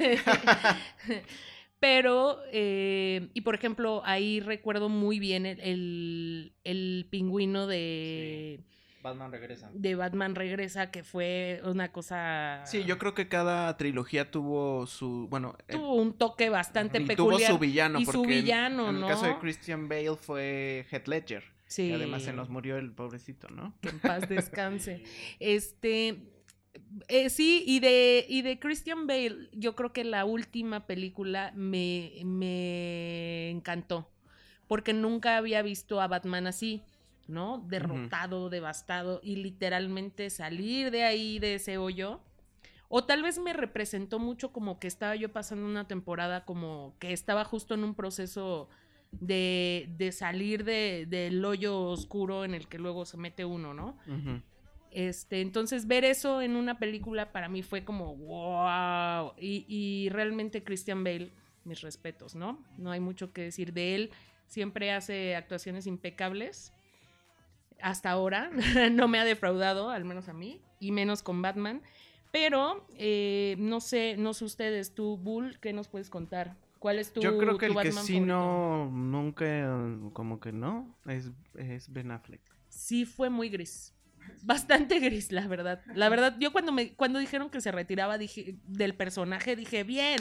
[1.81, 8.61] Pero, eh, y por ejemplo, ahí recuerdo muy bien el, el, el pingüino de,
[9.03, 9.71] Batman regresa.
[9.75, 12.63] de Batman Regresa, que fue una cosa...
[12.67, 17.07] Sí, yo creo que cada trilogía tuvo su, bueno, eh, Tuvo un toque bastante y
[17.17, 17.51] tuvo peculiar.
[17.53, 19.09] su villano, y su porque en- villano, en, el ¿no?
[19.09, 21.89] caso de Christian Bale fue Heath Ledger, Sí.
[21.89, 23.75] que además se nos murió el pobrecito, ¿no?
[23.81, 25.03] que en paz descanse.
[25.41, 26.23] Este,
[27.09, 32.13] eh, sí, y de, y de Christian Bale, yo creo que la última película me,
[32.25, 34.09] me encantó,
[34.69, 36.83] porque nunca había visto a Batman así,
[37.33, 37.65] ¿no?
[37.69, 42.21] Derrotado, devastado, y literalmente salir de ahí, de ese hoyo.
[42.89, 47.13] O tal vez me representó mucho como que estaba yo pasando una temporada como que
[47.13, 48.69] estaba justo en un proceso
[49.13, 53.97] de, de salir de- del hoyo oscuro en el que luego se mete uno, ¿no?
[54.91, 59.33] Este, entonces ver eso en una película para mí fue como wow.
[59.39, 61.31] Y, y realmente Christian Bale,
[61.65, 62.63] mis respetos, ¿no?
[62.77, 64.11] No hay mucho que decir de él.
[64.49, 66.75] Siempre hace actuaciones impecables.
[67.83, 68.51] Hasta ahora
[68.93, 71.83] no me ha defraudado, al menos a mí, y menos con Batman.
[72.31, 76.57] Pero eh, no sé, no sé ustedes, tú, Bull, ¿qué nos puedes contar?
[76.79, 78.35] ¿Cuál es tu Yo creo que el que Batman sí favorito?
[78.35, 79.45] no, nunca,
[80.15, 82.41] como que no, es, es Ben Affleck.
[82.69, 83.95] sí fue muy gris.
[84.43, 85.83] Bastante gris, la verdad.
[85.95, 90.17] La verdad, yo cuando me cuando dijeron que se retiraba dije del personaje dije, "Bien."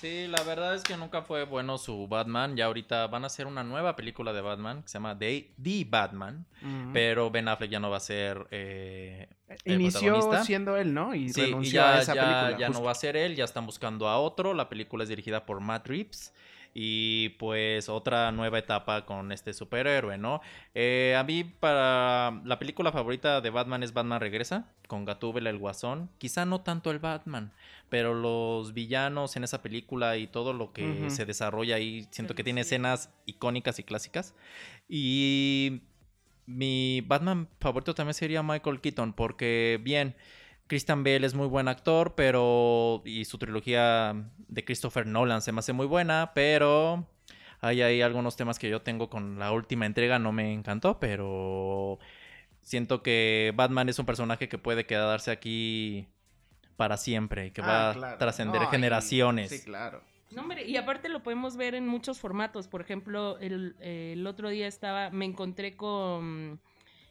[0.00, 2.56] Sí, la verdad es que nunca fue bueno su Batman.
[2.56, 5.86] Ya ahorita van a hacer una nueva película de Batman que se llama The, The
[5.88, 6.46] Batman.
[6.92, 9.28] Pero Ben Affleck ya no va a ser eh,
[9.64, 11.14] el Inició siendo él, ¿no?
[11.14, 12.58] Y Sí, y renunció ya, a esa ya- película.
[12.58, 12.80] ya justo.
[12.80, 14.54] no va a ser él, ya están buscando a otro.
[14.54, 16.32] La película es dirigida por Matt Reeves.
[16.80, 20.40] Y pues otra nueva etapa con este superhéroe, ¿no?
[20.76, 25.58] Eh, a mí para la película favorita de Batman es Batman Regresa, con Gatúbela el
[25.58, 26.08] Guasón.
[26.18, 27.52] Quizá no tanto el Batman,
[27.88, 32.44] pero los villanos en esa película y todo lo que se desarrolla ahí, siento que
[32.44, 34.36] tiene escenas icónicas y clásicas.
[34.88, 35.82] Y
[36.46, 40.14] mi Batman favorito también sería Michael Keaton, porque bien,
[40.68, 43.02] Christian Bale es muy buen actor, pero.
[43.04, 44.14] Y su trilogía
[44.48, 47.06] de Christopher Nolan se me hace muy buena, pero.
[47.60, 51.98] Hay ahí algunos temas que yo tengo con la última entrega, no me encantó, pero.
[52.60, 56.06] Siento que Batman es un personaje que puede quedarse aquí
[56.76, 58.14] para siempre y que va Ah, claro.
[58.14, 59.48] a trascender No, y- generaciones.
[59.50, 60.02] Sí, claro.
[60.30, 62.68] No, hombre, y aparte lo podemos ver en muchos formatos.
[62.68, 66.60] Por ejemplo, el, el otro día estaba, me encontré con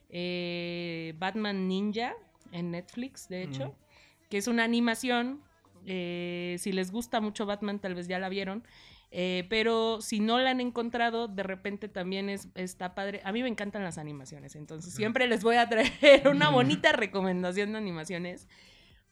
[0.09, 2.13] eh, Batman Ninja
[2.51, 3.75] en Netflix, de hecho,
[4.29, 5.41] que es una animación.
[5.85, 8.63] eh, si les gusta mucho Batman, tal vez ya la vieron.
[9.11, 13.21] eh, pero si no la han encontrado, de repente también es, está padre.
[13.23, 17.71] A mí me encantan las animaciones, entonces siempre les voy a traer una bonita recomendación
[17.71, 18.47] de animaciones.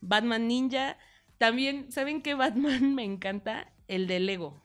[0.02, 0.98] Batman Ninja.
[1.38, 3.71] También, ¿saben qué Batman me encanta?
[3.88, 4.62] El de Lego.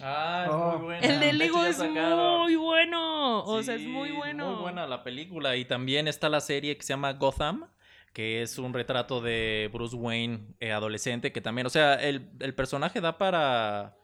[0.00, 0.72] Ah, es Oh.
[0.78, 1.06] muy buena.
[1.06, 3.44] El de Lego es muy bueno.
[3.44, 4.52] O sea, es muy bueno.
[4.52, 5.56] Muy buena la película.
[5.56, 7.66] Y también está la serie que se llama Gotham,
[8.12, 12.54] que es un retrato de Bruce Wayne eh, adolescente, que también, o sea, el, el
[12.54, 13.96] personaje da para,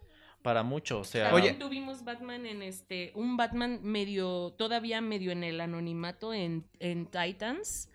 [0.43, 1.01] para mucho.
[1.01, 1.65] O sea, También Oye.
[1.65, 7.91] tuvimos Batman en este, un Batman medio, todavía medio en el anonimato en, en Titans,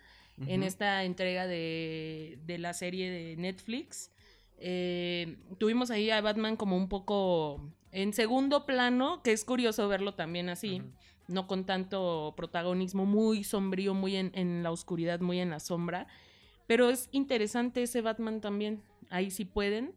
[0.46, 4.10] en esta entrega de, de la serie de Netflix.
[4.58, 10.14] Eh, tuvimos ahí a Batman como un poco en segundo plano, que es curioso verlo
[10.14, 10.82] también así.
[11.28, 16.06] No con tanto protagonismo, muy sombrío, muy en, la oscuridad, muy en la sombra.
[16.66, 19.94] Pero es interesante ese Batman también, ahí sí pueden.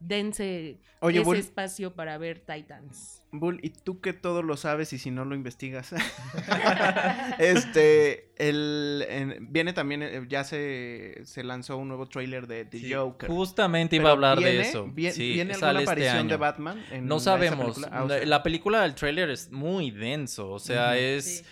[0.00, 3.22] Dense Oye, ese Bull, espacio para ver Titans.
[3.32, 5.92] Bull, ¿y tú que todo lo sabes y si no lo investigas?
[7.38, 12.78] este, el, en- viene también, eh, ya se, se lanzó un nuevo tráiler de The
[12.78, 13.28] Sí, Joker.
[13.28, 14.86] Justamente iba a hablar ¿viene- de eso.
[14.86, 16.36] vie- Sí, ¿Viene sale alguna este aparición de.
[16.36, 16.84] Batman?
[16.90, 17.74] en No sabemos.
[17.74, 17.88] película?
[17.92, 20.50] Ah, o la, sea, la película del tráiler es muy denso.
[20.50, 21.38] O sea, es.
[21.38, 21.44] Sí.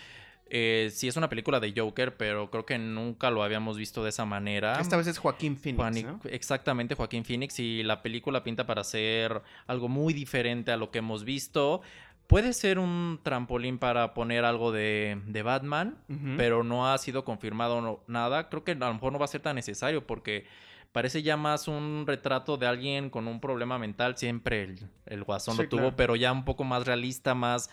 [0.57, 4.11] Eh, sí, es una película de Joker, pero creo que nunca lo habíamos visto de
[4.11, 4.79] esa manera.
[4.81, 6.07] Esta vez es Joaquín Phoenix.
[6.31, 7.59] Exactamente, Joaquín Phoenix.
[7.59, 11.83] Y la película pinta para ser algo muy diferente a lo que hemos visto.
[12.29, 15.99] Puede ser un trampolín para poner algo de, de Batman,
[16.37, 18.49] pero no ha sido confirmado no- nada.
[18.49, 20.47] Creo que a lo mejor no va a ser tan necesario porque
[20.93, 24.17] parece ya más un retrato de alguien con un problema mental.
[24.17, 25.97] Siempre el, el guasón Sí, lo tuvo, claro.
[25.97, 27.69] pero ya un poco más realista, más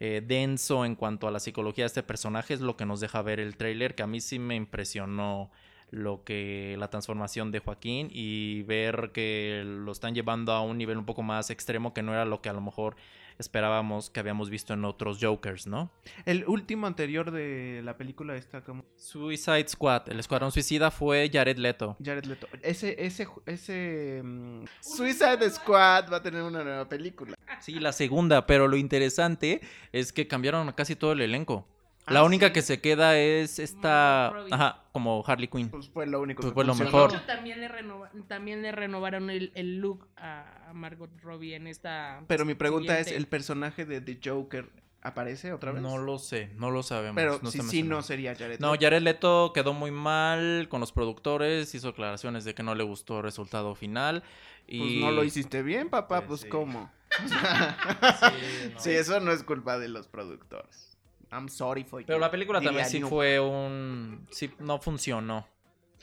[0.00, 2.54] eh, denso en cuanto a la psicología de este personaje.
[2.54, 5.50] Es lo que nos deja ver el tráiler, que a mí sí me impresionó
[5.90, 10.98] lo que la transformación de Joaquín y ver que lo están llevando a un nivel
[10.98, 12.96] un poco más extremo que no era lo que a lo mejor
[13.38, 15.90] esperábamos que habíamos visto en otros Jokers, ¿no?
[16.24, 21.58] El último anterior de la película está como Suicide Squad, el escuadrón suicida fue Jared
[21.58, 21.96] Leto.
[22.02, 22.48] Jared Leto.
[22.62, 27.34] Ese, ese, ese mm, Suicide Squad va a tener una nueva película.
[27.60, 29.60] Sí, la segunda, pero lo interesante
[29.92, 31.66] es que cambiaron casi todo el elenco.
[32.06, 32.52] La Ah, única ¿sí?
[32.52, 35.70] que se queda es esta, ajá, como Harley Quinn.
[35.70, 36.90] Pues fue lo único Pues que fue lo funcionó.
[36.92, 37.10] mejor.
[37.12, 41.66] De hecho, también le, renova- también le renovaron el, el look a, Margot Robbie en
[41.66, 42.22] esta.
[42.28, 43.08] Pero mi pregunta es.
[43.08, 45.80] ¿el personaje de The Joker aparece otra vez?
[45.82, 47.14] No lo sé, no lo sabemos.
[47.16, 48.84] Pero no si sí, no sería Jared No, Leto.
[48.84, 53.18] Jared Leto quedó muy mal con los productores, hizo declaraciones de que no le gustó
[53.18, 54.22] el resultado final.
[54.66, 54.78] Y...
[54.78, 56.48] Pues no lo hiciste bien, papá, Pues pues, sí.
[56.50, 56.90] ¿cómo?
[57.28, 58.80] Sí, no.
[58.80, 60.93] Sí, eso no es culpa de los productores.
[61.34, 62.20] I'm sorry for Pero you.
[62.20, 64.26] la película también sí New- fue un...
[64.30, 65.46] Sí, no funcionó.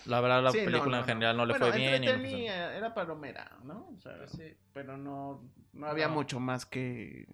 [0.06, 2.04] La verdad, la Sí, película no, en general no, le Bueno, fue bien.
[2.04, 3.90] y era palomera, ¿no?
[3.96, 4.56] O sea, sí.
[4.74, 6.16] Pero no, no había No.
[6.16, 7.28] mucho más que,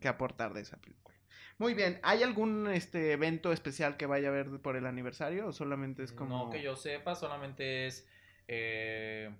[0.00, 1.16] que aportar de esa película.
[1.58, 5.52] Muy bien, ¿hay algún este evento especial que vaya a haber por el aniversario o
[5.52, 6.44] solamente es como...
[6.46, 8.06] No que yo sepa, solamente es
[8.48, 9.30] eh,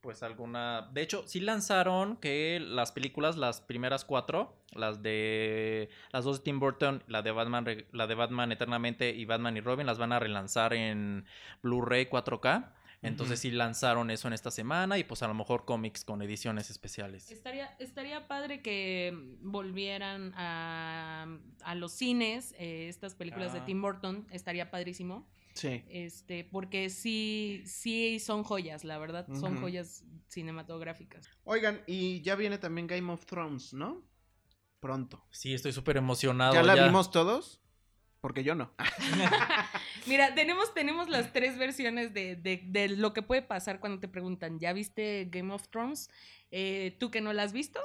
[0.00, 0.88] pues alguna...
[0.92, 6.44] De hecho, sí lanzaron que las películas, las primeras cuatro, las de las dos de
[6.44, 10.12] Tim Burton, la de Batman, la de Batman Eternamente y Batman y Robin, las van
[10.12, 11.24] a relanzar en
[11.62, 12.72] Blu-ray 4K.
[13.00, 16.68] Entonces sí lanzaron eso en esta semana y pues a lo mejor cómics con ediciones
[16.68, 17.30] especiales.
[17.30, 21.28] Estaría, estaría padre que volvieran a,
[21.62, 23.64] a los cines eh, estas películas de Ah.
[23.64, 24.26] Tim Burton.
[24.32, 25.28] Estaría padrísimo.
[25.58, 25.82] Sí.
[25.88, 29.26] Este, porque sí, sí son joyas, la verdad.
[29.40, 31.28] Son joyas cinematográficas.
[31.44, 34.02] Oigan, y ya viene también Game of Thrones, ¿no?
[34.80, 35.24] Pronto.
[35.30, 36.54] Sí, estoy súper emocionado.
[36.54, 37.60] ¿Ya la vimos todos?
[38.20, 38.72] Porque yo no.
[40.06, 44.08] Mira, tenemos, tenemos las tres versiones de, de- de lo que puede pasar cuando te
[44.08, 46.10] preguntan, ¿ya viste Game of Thrones?
[46.50, 47.80] Eh, ¿Tú que no la has visto?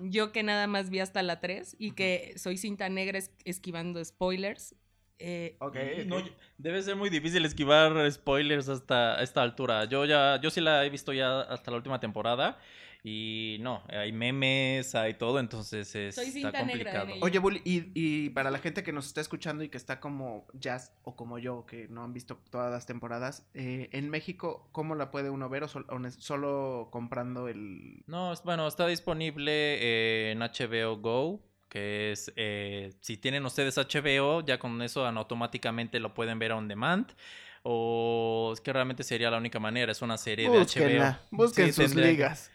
[0.00, 4.04] Yo que nada más vi hasta la 3 y que soy cinta negra es- esquivando
[4.04, 4.74] spoilers.
[5.18, 5.76] Eh, Ok.
[5.96, 6.24] Sí, no, ok.
[6.58, 9.84] debe ser muy difícil esquivar spoilers hasta esta altura.
[9.86, 12.58] Yo ya, yo sí la he visto ya hasta la última temporada.
[13.08, 17.14] Y no, hay memes, hay todo, entonces es, Soy está cinta negra en complicado.
[17.22, 20.48] Oye, Bully, y, y para la gente que nos está escuchando y que está como
[20.54, 24.96] Jazz o como yo, que no han visto todas las temporadas, eh, en México, ¿cómo
[24.96, 28.02] la puede uno ver o, sol- o ne- solo comprando el...
[28.08, 33.76] No, es, bueno, está disponible eh, en HBO Go, que es, eh, si tienen ustedes
[33.76, 37.12] HBO, ya con eso automáticamente lo pueden ver on demand.
[37.68, 41.36] O es que realmente sería la única manera, es una serie de Búsquenla, HBO.
[41.36, 42.52] busquen Sí, sus ligas,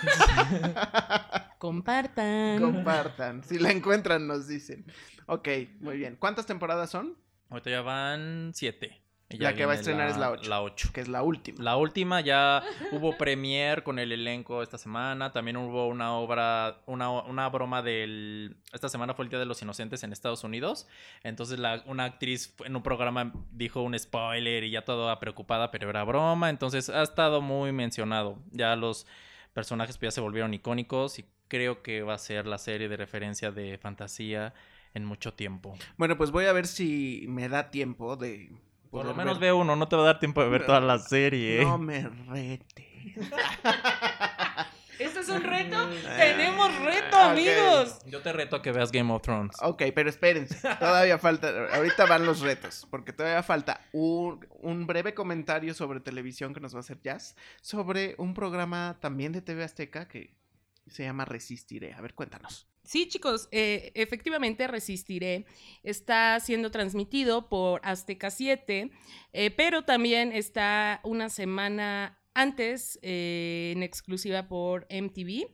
[1.58, 2.60] compartan.
[2.60, 4.86] compartan, si la encuentran nos dicen.
[5.26, 5.48] Ok,
[5.80, 6.16] muy bien.
[6.16, 7.16] ¿Cuántas temporadas son?
[7.50, 9.02] Ahorita ya van siete.
[9.30, 10.48] La que va a estrenar es la ocho.
[10.48, 10.90] La 8.
[10.92, 11.62] Que es la última.
[11.62, 12.62] La última ya
[12.92, 15.32] hubo premier con el elenco esta semana.
[15.32, 18.56] También hubo una obra, una, una broma del.
[18.72, 20.86] Esta semana fue el Día de los Inocentes en Estados Unidos.
[21.24, 25.90] Entonces la, una actriz en un programa dijo un spoiler y ya toda preocupada, pero
[25.90, 26.48] era broma.
[26.48, 28.38] Entonces ha estado muy mencionado.
[28.52, 29.06] Ya los
[29.52, 33.50] personajes ya se volvieron icónicos y creo que va a ser la serie de referencia
[33.50, 34.54] de fantasía
[34.94, 35.76] en mucho tiempo.
[35.96, 38.50] Bueno, pues voy a ver si me da tiempo de...
[38.90, 40.80] Por lo menos ver- ve uno, no te va a dar tiempo de ver toda
[40.80, 41.62] la serie.
[41.64, 43.14] No me rete.
[44.98, 45.88] ¿Esto es un reto?
[46.16, 47.98] Tenemos reto, amigos.
[48.06, 49.54] Yo te reto a que veas Game of Thrones.
[49.60, 55.12] Ok, pero espérense, todavía falta, ahorita van los retos, porque todavía falta un, un breve
[55.12, 59.64] comentario sobre televisión que nos va a hacer Jazz, sobre un programa también de TV
[59.64, 60.34] Azteca que
[60.86, 61.92] se llama Resistiré.
[61.92, 62.66] A ver, cuéntanos.
[62.86, 65.44] Sí, chicos, eh, efectivamente Resistiré
[65.82, 68.92] está siendo transmitido por Azteca 7,
[69.32, 75.48] eh, pero también está una semana antes eh, en exclusiva por MTV.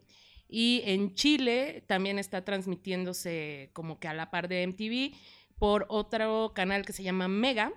[0.46, 5.16] Y en Chile también está transmitiéndose como que a la par de MTV
[5.58, 7.72] por otro canal que se llama Mega.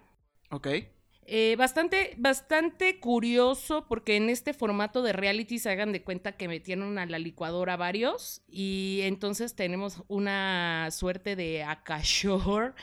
[0.51, 0.67] Ok.
[1.27, 6.47] Eh, bastante, bastante curioso porque en este formato de reality se hagan de cuenta que
[6.47, 12.73] metieron a la licuadora varios y entonces tenemos una suerte de Akashore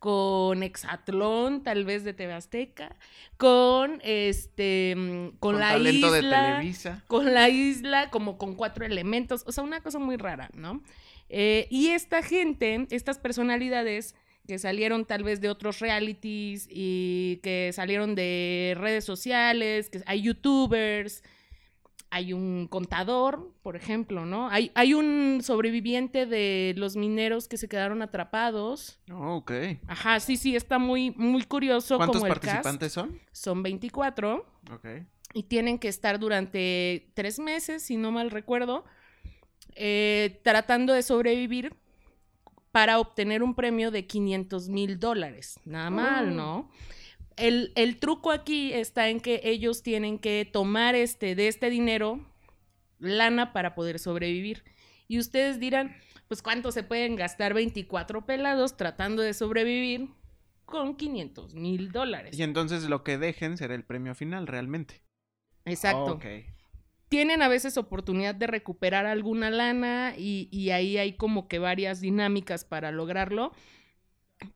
[0.00, 2.96] con Exatlón, tal vez de TV Azteca,
[3.36, 7.04] con este, mm, con, la talento de isla, Televisa.
[7.06, 10.82] con la isla como con cuatro elementos, o sea, una cosa muy rara, ¿no?
[11.28, 14.14] Eh, y esta gente, estas personalidades
[14.46, 20.22] que salieron tal vez de otros realities y que salieron de redes sociales, que hay
[20.22, 21.22] youtubers,
[22.10, 24.48] hay un contador, por ejemplo, ¿no?
[24.48, 29.00] Hay, hay un sobreviviente de los mineros que se quedaron atrapados.
[29.10, 29.52] Oh, ok.
[29.88, 32.44] Ajá, sí, sí, está muy, muy curioso ¿Cuántos como el cast.
[32.44, 33.18] participantes son?
[33.32, 34.86] Son 24 Ok.
[35.32, 38.84] y tienen que estar durante tres meses, si no mal recuerdo,
[39.74, 41.74] eh, tratando de sobrevivir
[42.74, 45.60] para obtener un premio de 500 mil dólares.
[45.64, 46.34] Nada mal, Oh.
[46.34, 46.70] ¿no?
[47.36, 52.18] El, el truco aquí está en que ellos tienen que tomar este, de este dinero
[52.98, 54.64] lana para poder sobrevivir.
[55.06, 55.94] Y ustedes dirán,
[56.26, 60.08] pues cuánto se pueden gastar 24 pelados tratando de sobrevivir
[60.64, 62.36] con 500 mil dólares.
[62.36, 65.00] Y entonces lo que dejen será el premio final, realmente.
[65.64, 66.14] Exacto.
[66.14, 66.24] Ok.
[67.08, 72.00] Tienen a veces oportunidad de recuperar alguna lana y, y ahí hay como que varias
[72.00, 73.52] dinámicas para lograrlo.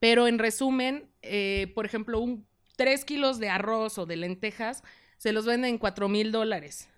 [0.00, 2.46] Pero en resumen, eh, por ejemplo, un
[2.76, 4.82] 3 kilos de arroz o de lentejas
[5.16, 6.88] se los venden en 4 mil dólares.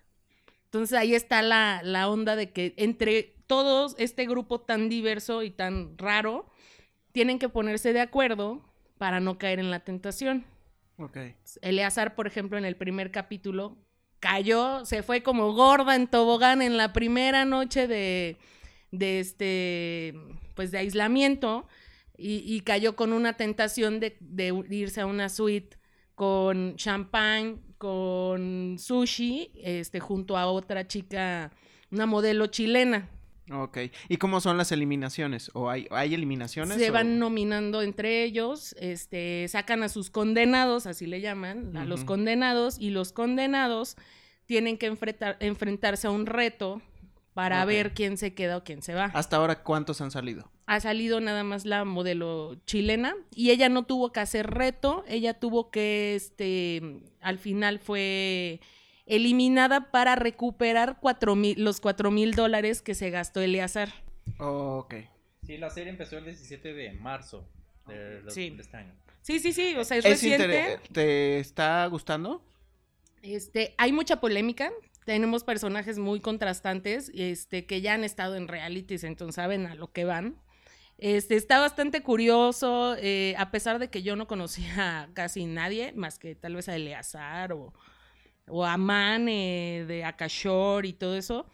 [0.65, 5.51] Entonces ahí está la, la onda de que entre todos este grupo tan diverso y
[5.51, 6.49] tan raro,
[7.11, 8.61] tienen que ponerse de acuerdo
[8.97, 10.45] para no caer en la tentación.
[10.97, 11.17] Ok.
[11.61, 13.77] Eleazar, por ejemplo, en el primer capítulo,
[14.21, 18.37] cayó, se fue como gorda en tobogán en la primera noche de,
[18.91, 20.13] de este,
[20.55, 21.67] pues de aislamiento
[22.17, 25.77] y, cayó con una tentación de, de irse a una suite
[26.13, 31.51] con champán, con sushi, este, junto a otra chica,
[31.89, 33.09] una modelo chilena.
[33.53, 33.77] Ok.
[34.09, 35.51] ¿Y cómo son las eliminaciones?
[35.53, 36.77] ¿O hay, hay eliminaciones?
[36.77, 41.85] Se o- van nominando entre ellos, este, sacan a sus condenados, así le llaman, a
[41.85, 43.97] los condenados, y los condenados
[44.45, 46.81] tienen que enfrentar- enfrentarse a un reto
[47.33, 49.05] para ver quién se queda o quién se va.
[49.13, 50.51] Hasta ahora, ¿cuántos han salido?
[50.65, 55.33] Ha salido nada más la modelo chilena y ella no tuvo que hacer reto, ella
[55.33, 58.59] tuvo que, este, al final fue
[59.15, 63.89] eliminada para recuperar cuatro mil, los cuatro mil dólares que se gastó Eleazar.
[64.39, 64.95] ok.
[65.45, 67.47] Sí, la serie empezó el 17 de marzo
[67.87, 68.49] de, de- Sí.
[68.51, 68.93] de este año.
[69.21, 70.79] Sí, sí, sí, o sea, es, ¿Es reciente.
[70.91, 72.43] ¿Te está gustando?
[73.21, 74.71] Este, hay mucha polémica.
[75.05, 79.91] Tenemos personajes muy contrastantes, este, que ya han estado en realities, entonces saben a lo
[79.91, 80.35] que van.
[80.99, 85.91] Este, está bastante curioso, eh, a pesar de que yo no conocía a casi nadie,
[85.93, 87.73] más que tal vez a Eleazar o,
[88.51, 91.47] o a Mane de Akashore y todo eso.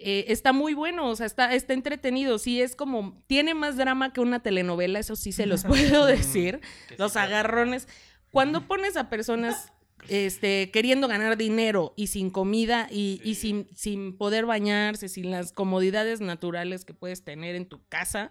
[0.00, 2.38] eh, está muy bueno, o sea, está, está entretenido.
[2.38, 6.60] Sí, es como, tiene más drama que una telenovela, eso sí se los puedo decir.
[6.88, 7.88] Que sí Los agarrones.
[8.30, 9.72] Cuando pones a personas
[10.08, 15.50] este, queriendo ganar dinero y sin comida y, y sin, sin poder bañarse, sin las
[15.52, 18.30] comodidades naturales que puedes tener en tu casa,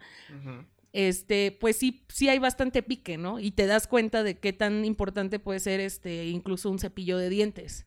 [0.93, 3.39] este, pues sí, sí hay bastante pique, ¿no?
[3.39, 7.29] Y te das cuenta de qué tan importante puede ser este, incluso un cepillo de
[7.29, 7.86] dientes,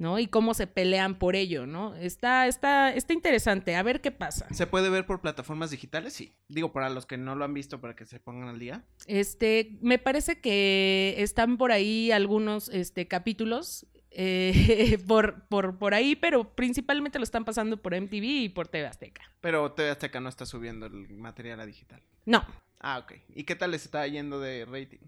[0.00, 0.18] ¿no?
[0.18, 1.94] Y cómo se pelean por ello, ¿no?
[1.94, 4.52] Está, está, está interesante, a ver qué pasa.
[4.52, 6.14] ¿Se puede ver por plataformas digitales?
[6.14, 6.32] Sí.
[6.48, 8.82] Digo, para los que no lo han visto, para que se pongan al día.
[9.06, 16.16] Este, me parece que están por ahí algunos este, capítulos eh, por, por, por ahí,
[16.16, 19.22] pero principalmente lo están pasando por MTV y por TV Azteca.
[19.40, 22.02] Pero TV Azteca no está subiendo el material a digital.
[22.24, 22.44] No,
[22.80, 23.12] Ah, ok.
[23.34, 25.00] ¿Y qué tal les está yendo de rating?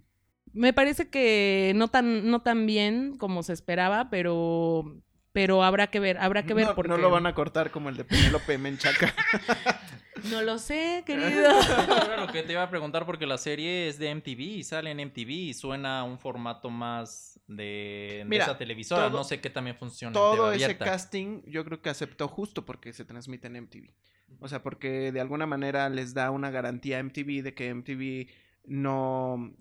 [0.52, 5.00] Me parece que no tan, no tan bien como se esperaba, pero,
[5.32, 7.88] pero habrá que ver, habrá que ver no, porque no lo van a cortar como
[7.88, 9.14] el de Penélope Menchaca.
[10.30, 11.50] No lo sé, querido.
[11.50, 14.92] Era lo que te iba a preguntar porque la serie es de MTV y sale
[14.92, 19.08] en MTV y suena a un formato más de, de Mira, esa televisora.
[19.08, 20.12] todo- no sé qué también funciona.
[20.12, 20.84] Todo ese abierta.
[20.84, 23.90] casting yo creo que aceptó justo porque se transmite en MTV.
[24.38, 28.28] O sea, porque de alguna manera les da una garantía a MTV de que MTV
[28.66, 29.52] no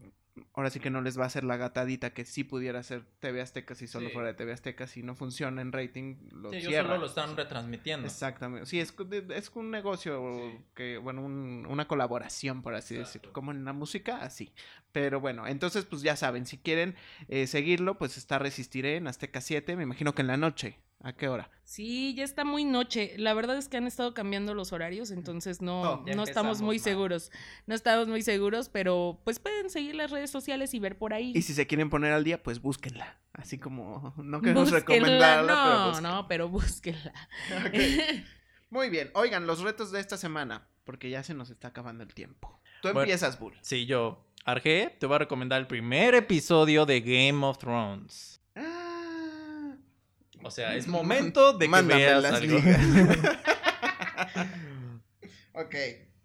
[0.53, 3.41] ahora sí que no les va a hacer la gatadita que sí pudiera ser TV
[3.41, 4.13] Azteca si solo Sí.
[4.13, 4.87] fuera de TV Azteca.
[4.87, 8.07] Si no funciona en rating, lo Sí, ellos solo lo están retransmitiendo.
[8.07, 8.65] Exactamente.
[8.65, 8.93] Sí, es,
[9.35, 13.07] es un negocio que, bueno, un- una colaboración, por así Exacto.
[13.09, 13.33] decirlo.
[13.33, 14.53] Como en la música, así.
[14.91, 16.95] Pero bueno, entonces, pues ya saben, si quieren
[17.27, 19.75] eh, seguirlo, pues está Resistiré en Azteca 7.
[19.75, 20.77] Me imagino que en la noche.
[21.03, 21.49] ¿A qué hora?
[21.63, 23.15] Sí, ya está muy noche.
[23.17, 26.77] La verdad es que han estado cambiando los horarios, entonces no, Oh, no estamos muy
[26.77, 26.83] mal.
[26.83, 27.31] seguros.
[27.65, 31.31] No estamos muy seguros, pero pues pueden seguir las redes sociales y ver por ahí.
[31.35, 33.17] Y si se quieren poner al día, pues búsquenla.
[33.33, 34.79] Así como no queremos Búsquenla.
[34.79, 36.09] recomendarla, pero No, búsquenla.
[36.11, 37.13] no, pero búsquenla.
[38.69, 39.09] Muy bien.
[39.15, 42.59] Oigan, los retos de esta semana, porque ya se nos está acabando el tiempo.
[42.81, 43.01] Tú Bueno.
[43.01, 43.53] empiezas, Bull.
[43.61, 48.40] Sí, yo, Arge, te voy a recomendar el primer episodio de Game of Thrones.
[50.43, 52.57] O sea, es momento de que Mándame veas las algo.
[55.53, 55.75] ok,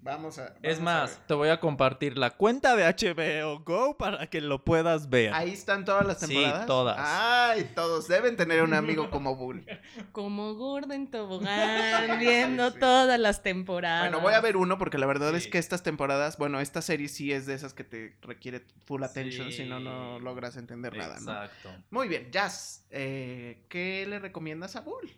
[0.06, 0.54] vamos a.
[0.62, 4.64] Es vamos más, te voy a compartir la cuenta de HBO Go para que lo
[4.64, 5.34] puedas ver.
[5.34, 6.66] Ahí están todas las Sí, temporadas.
[6.66, 6.96] todas.
[6.98, 9.66] Ay, todos deben tener un amigo como Bull.
[10.12, 12.80] Como gordo en tobogán, viendo Sí, sí.
[12.80, 14.02] todas las temporadas.
[14.10, 15.50] Bueno, voy a ver uno porque la verdad es Sí.
[15.50, 19.48] que estas temporadas, bueno, esta serie sí es de esas que te requiere full attention,
[19.50, 19.58] Sí.
[19.58, 21.32] si no, no logras entender nada, ¿no?
[21.32, 21.70] Exacto.
[21.90, 25.10] Muy bien, Jazz, eh, ¿qué le recomiendas a Bull?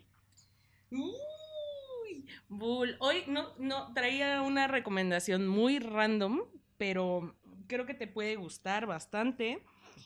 [0.91, 1.13] Uy,
[2.49, 2.97] Bull.
[3.01, 6.43] Hoy no, no traía una recomendación muy random,
[6.77, 7.35] pero
[7.67, 9.63] creo que te puede gustar bastante.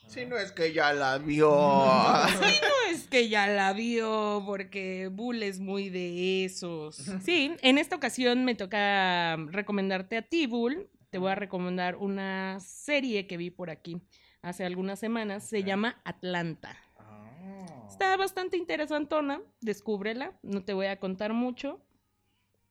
[0.08, 1.50] Si no es que ya la vio.
[2.28, 6.96] Sí, no es que ya la vio, porque Bull es muy de esos.
[7.22, 10.88] Sí, en esta ocasión me toca recomendarte a ti, Bull.
[11.10, 14.02] Te voy a recomendar una serie que vi por aquí
[14.42, 15.48] hace algunas semanas.
[15.48, 16.76] Se llama Atlanta.
[16.98, 17.86] Ah.
[17.88, 21.80] Está bastante interesantona, descúbrela, no te voy a contar mucho.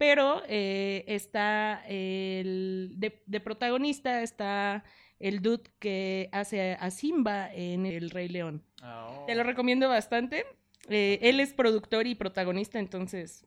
[0.01, 2.95] Pero eh, está el.
[2.95, 4.83] De, de protagonista está
[5.19, 8.63] el dude que hace a Simba en El Rey León.
[8.81, 10.47] Ah, Te lo recomiendo bastante.
[10.89, 13.45] Eh, él es productor y protagonista, entonces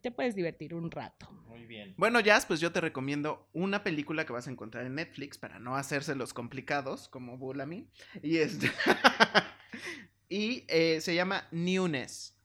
[0.00, 1.30] te puedes divertir un rato.
[1.46, 1.92] Muy bien.
[1.98, 5.58] Bueno, Jazz, pues yo te recomiendo una película que vas a encontrar en Netflix para
[5.58, 7.90] no hacérselos complicados, como Bull a mí.
[8.22, 8.70] Y este.
[10.30, 12.38] y eh, se llama Newness.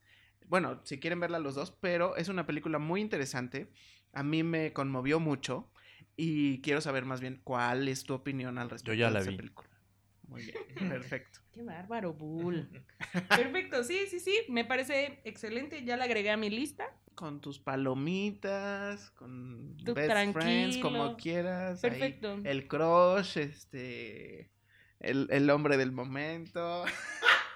[0.48, 3.70] Bueno, si quieren verla los dos, pero es una película muy interesante.
[4.14, 5.70] A mí me conmovió mucho.
[6.16, 9.30] Y quiero saber más bien cuál es tu opinión al respecto ya de la esa
[9.30, 9.38] vi.
[9.38, 9.70] película.
[10.28, 10.58] Muy bien,
[10.90, 11.40] perfecto.
[11.52, 12.70] Qué bárbaro, Bull.
[13.30, 15.84] Perfecto, sí, sí, sí, me parece excelente.
[15.86, 16.86] Ya la agregué a mi lista.
[17.16, 20.82] Con tus palomitas, con Tú best friends, tranquilo.
[20.82, 21.84] como quieras.
[21.84, 22.40] ahí Perfecto.
[22.44, 24.52] el crush, este.
[25.00, 26.84] El, el hombre del momento.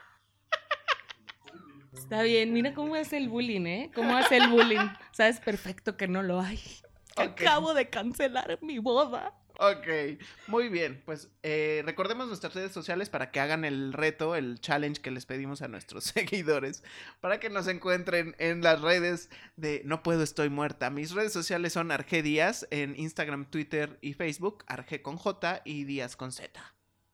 [1.94, 3.92] Está bien, mira cómo hace el bullying, ¿eh?
[3.94, 4.88] Cómo hace el bullying.
[5.12, 6.60] Sabes perfecto que no lo hay.
[7.18, 9.34] Acabo de cancelar mi boda.
[9.60, 10.18] Ok,
[10.48, 11.04] muy bien.
[11.06, 15.28] Pues eh, recordemos nuestras redes sociales para que hagan el reto, el challenge que les
[15.28, 16.84] pedimos a nuestros seguidores,
[17.20, 20.90] para que nos encuentren en las redes de No Puedo Estoy Muerta.
[20.90, 25.84] Mis redes sociales son Arge Díaz en Instagram, Twitter y Facebook, Arge con J y
[25.84, 26.60] Díaz con Z.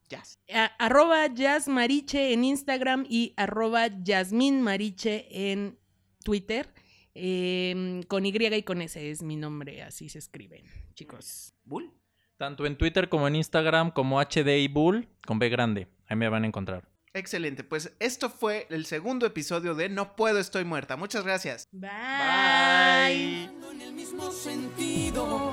[0.09, 0.39] Jazz.
[0.53, 5.77] A- arroba jazzmariche en Instagram y arroba jasminmariche en
[6.23, 6.73] Twitter.
[7.13, 11.53] Em, con Y y con S es mi nombre, así se escriben, chicos.
[11.63, 11.91] Bull.
[12.37, 15.87] Tanto en Twitter como en Instagram como HDI Bull con B grande.
[16.07, 16.87] Ahí me van a encontrar.
[17.13, 20.95] Excelente, pues esto fue el segundo episodio de No Puedo Estoy Muerta.
[20.95, 21.67] Muchas gracias.
[21.71, 23.45] Bye.
[23.45, 25.51] en el mismo sentido.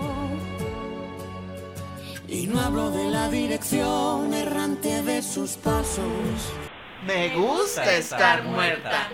[2.28, 6.04] Y no hablo de la dirección errante de sus pasos.
[7.06, 9.08] Me gusta estar muerta.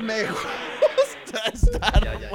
[0.00, 2.30] Me gusta estar ya.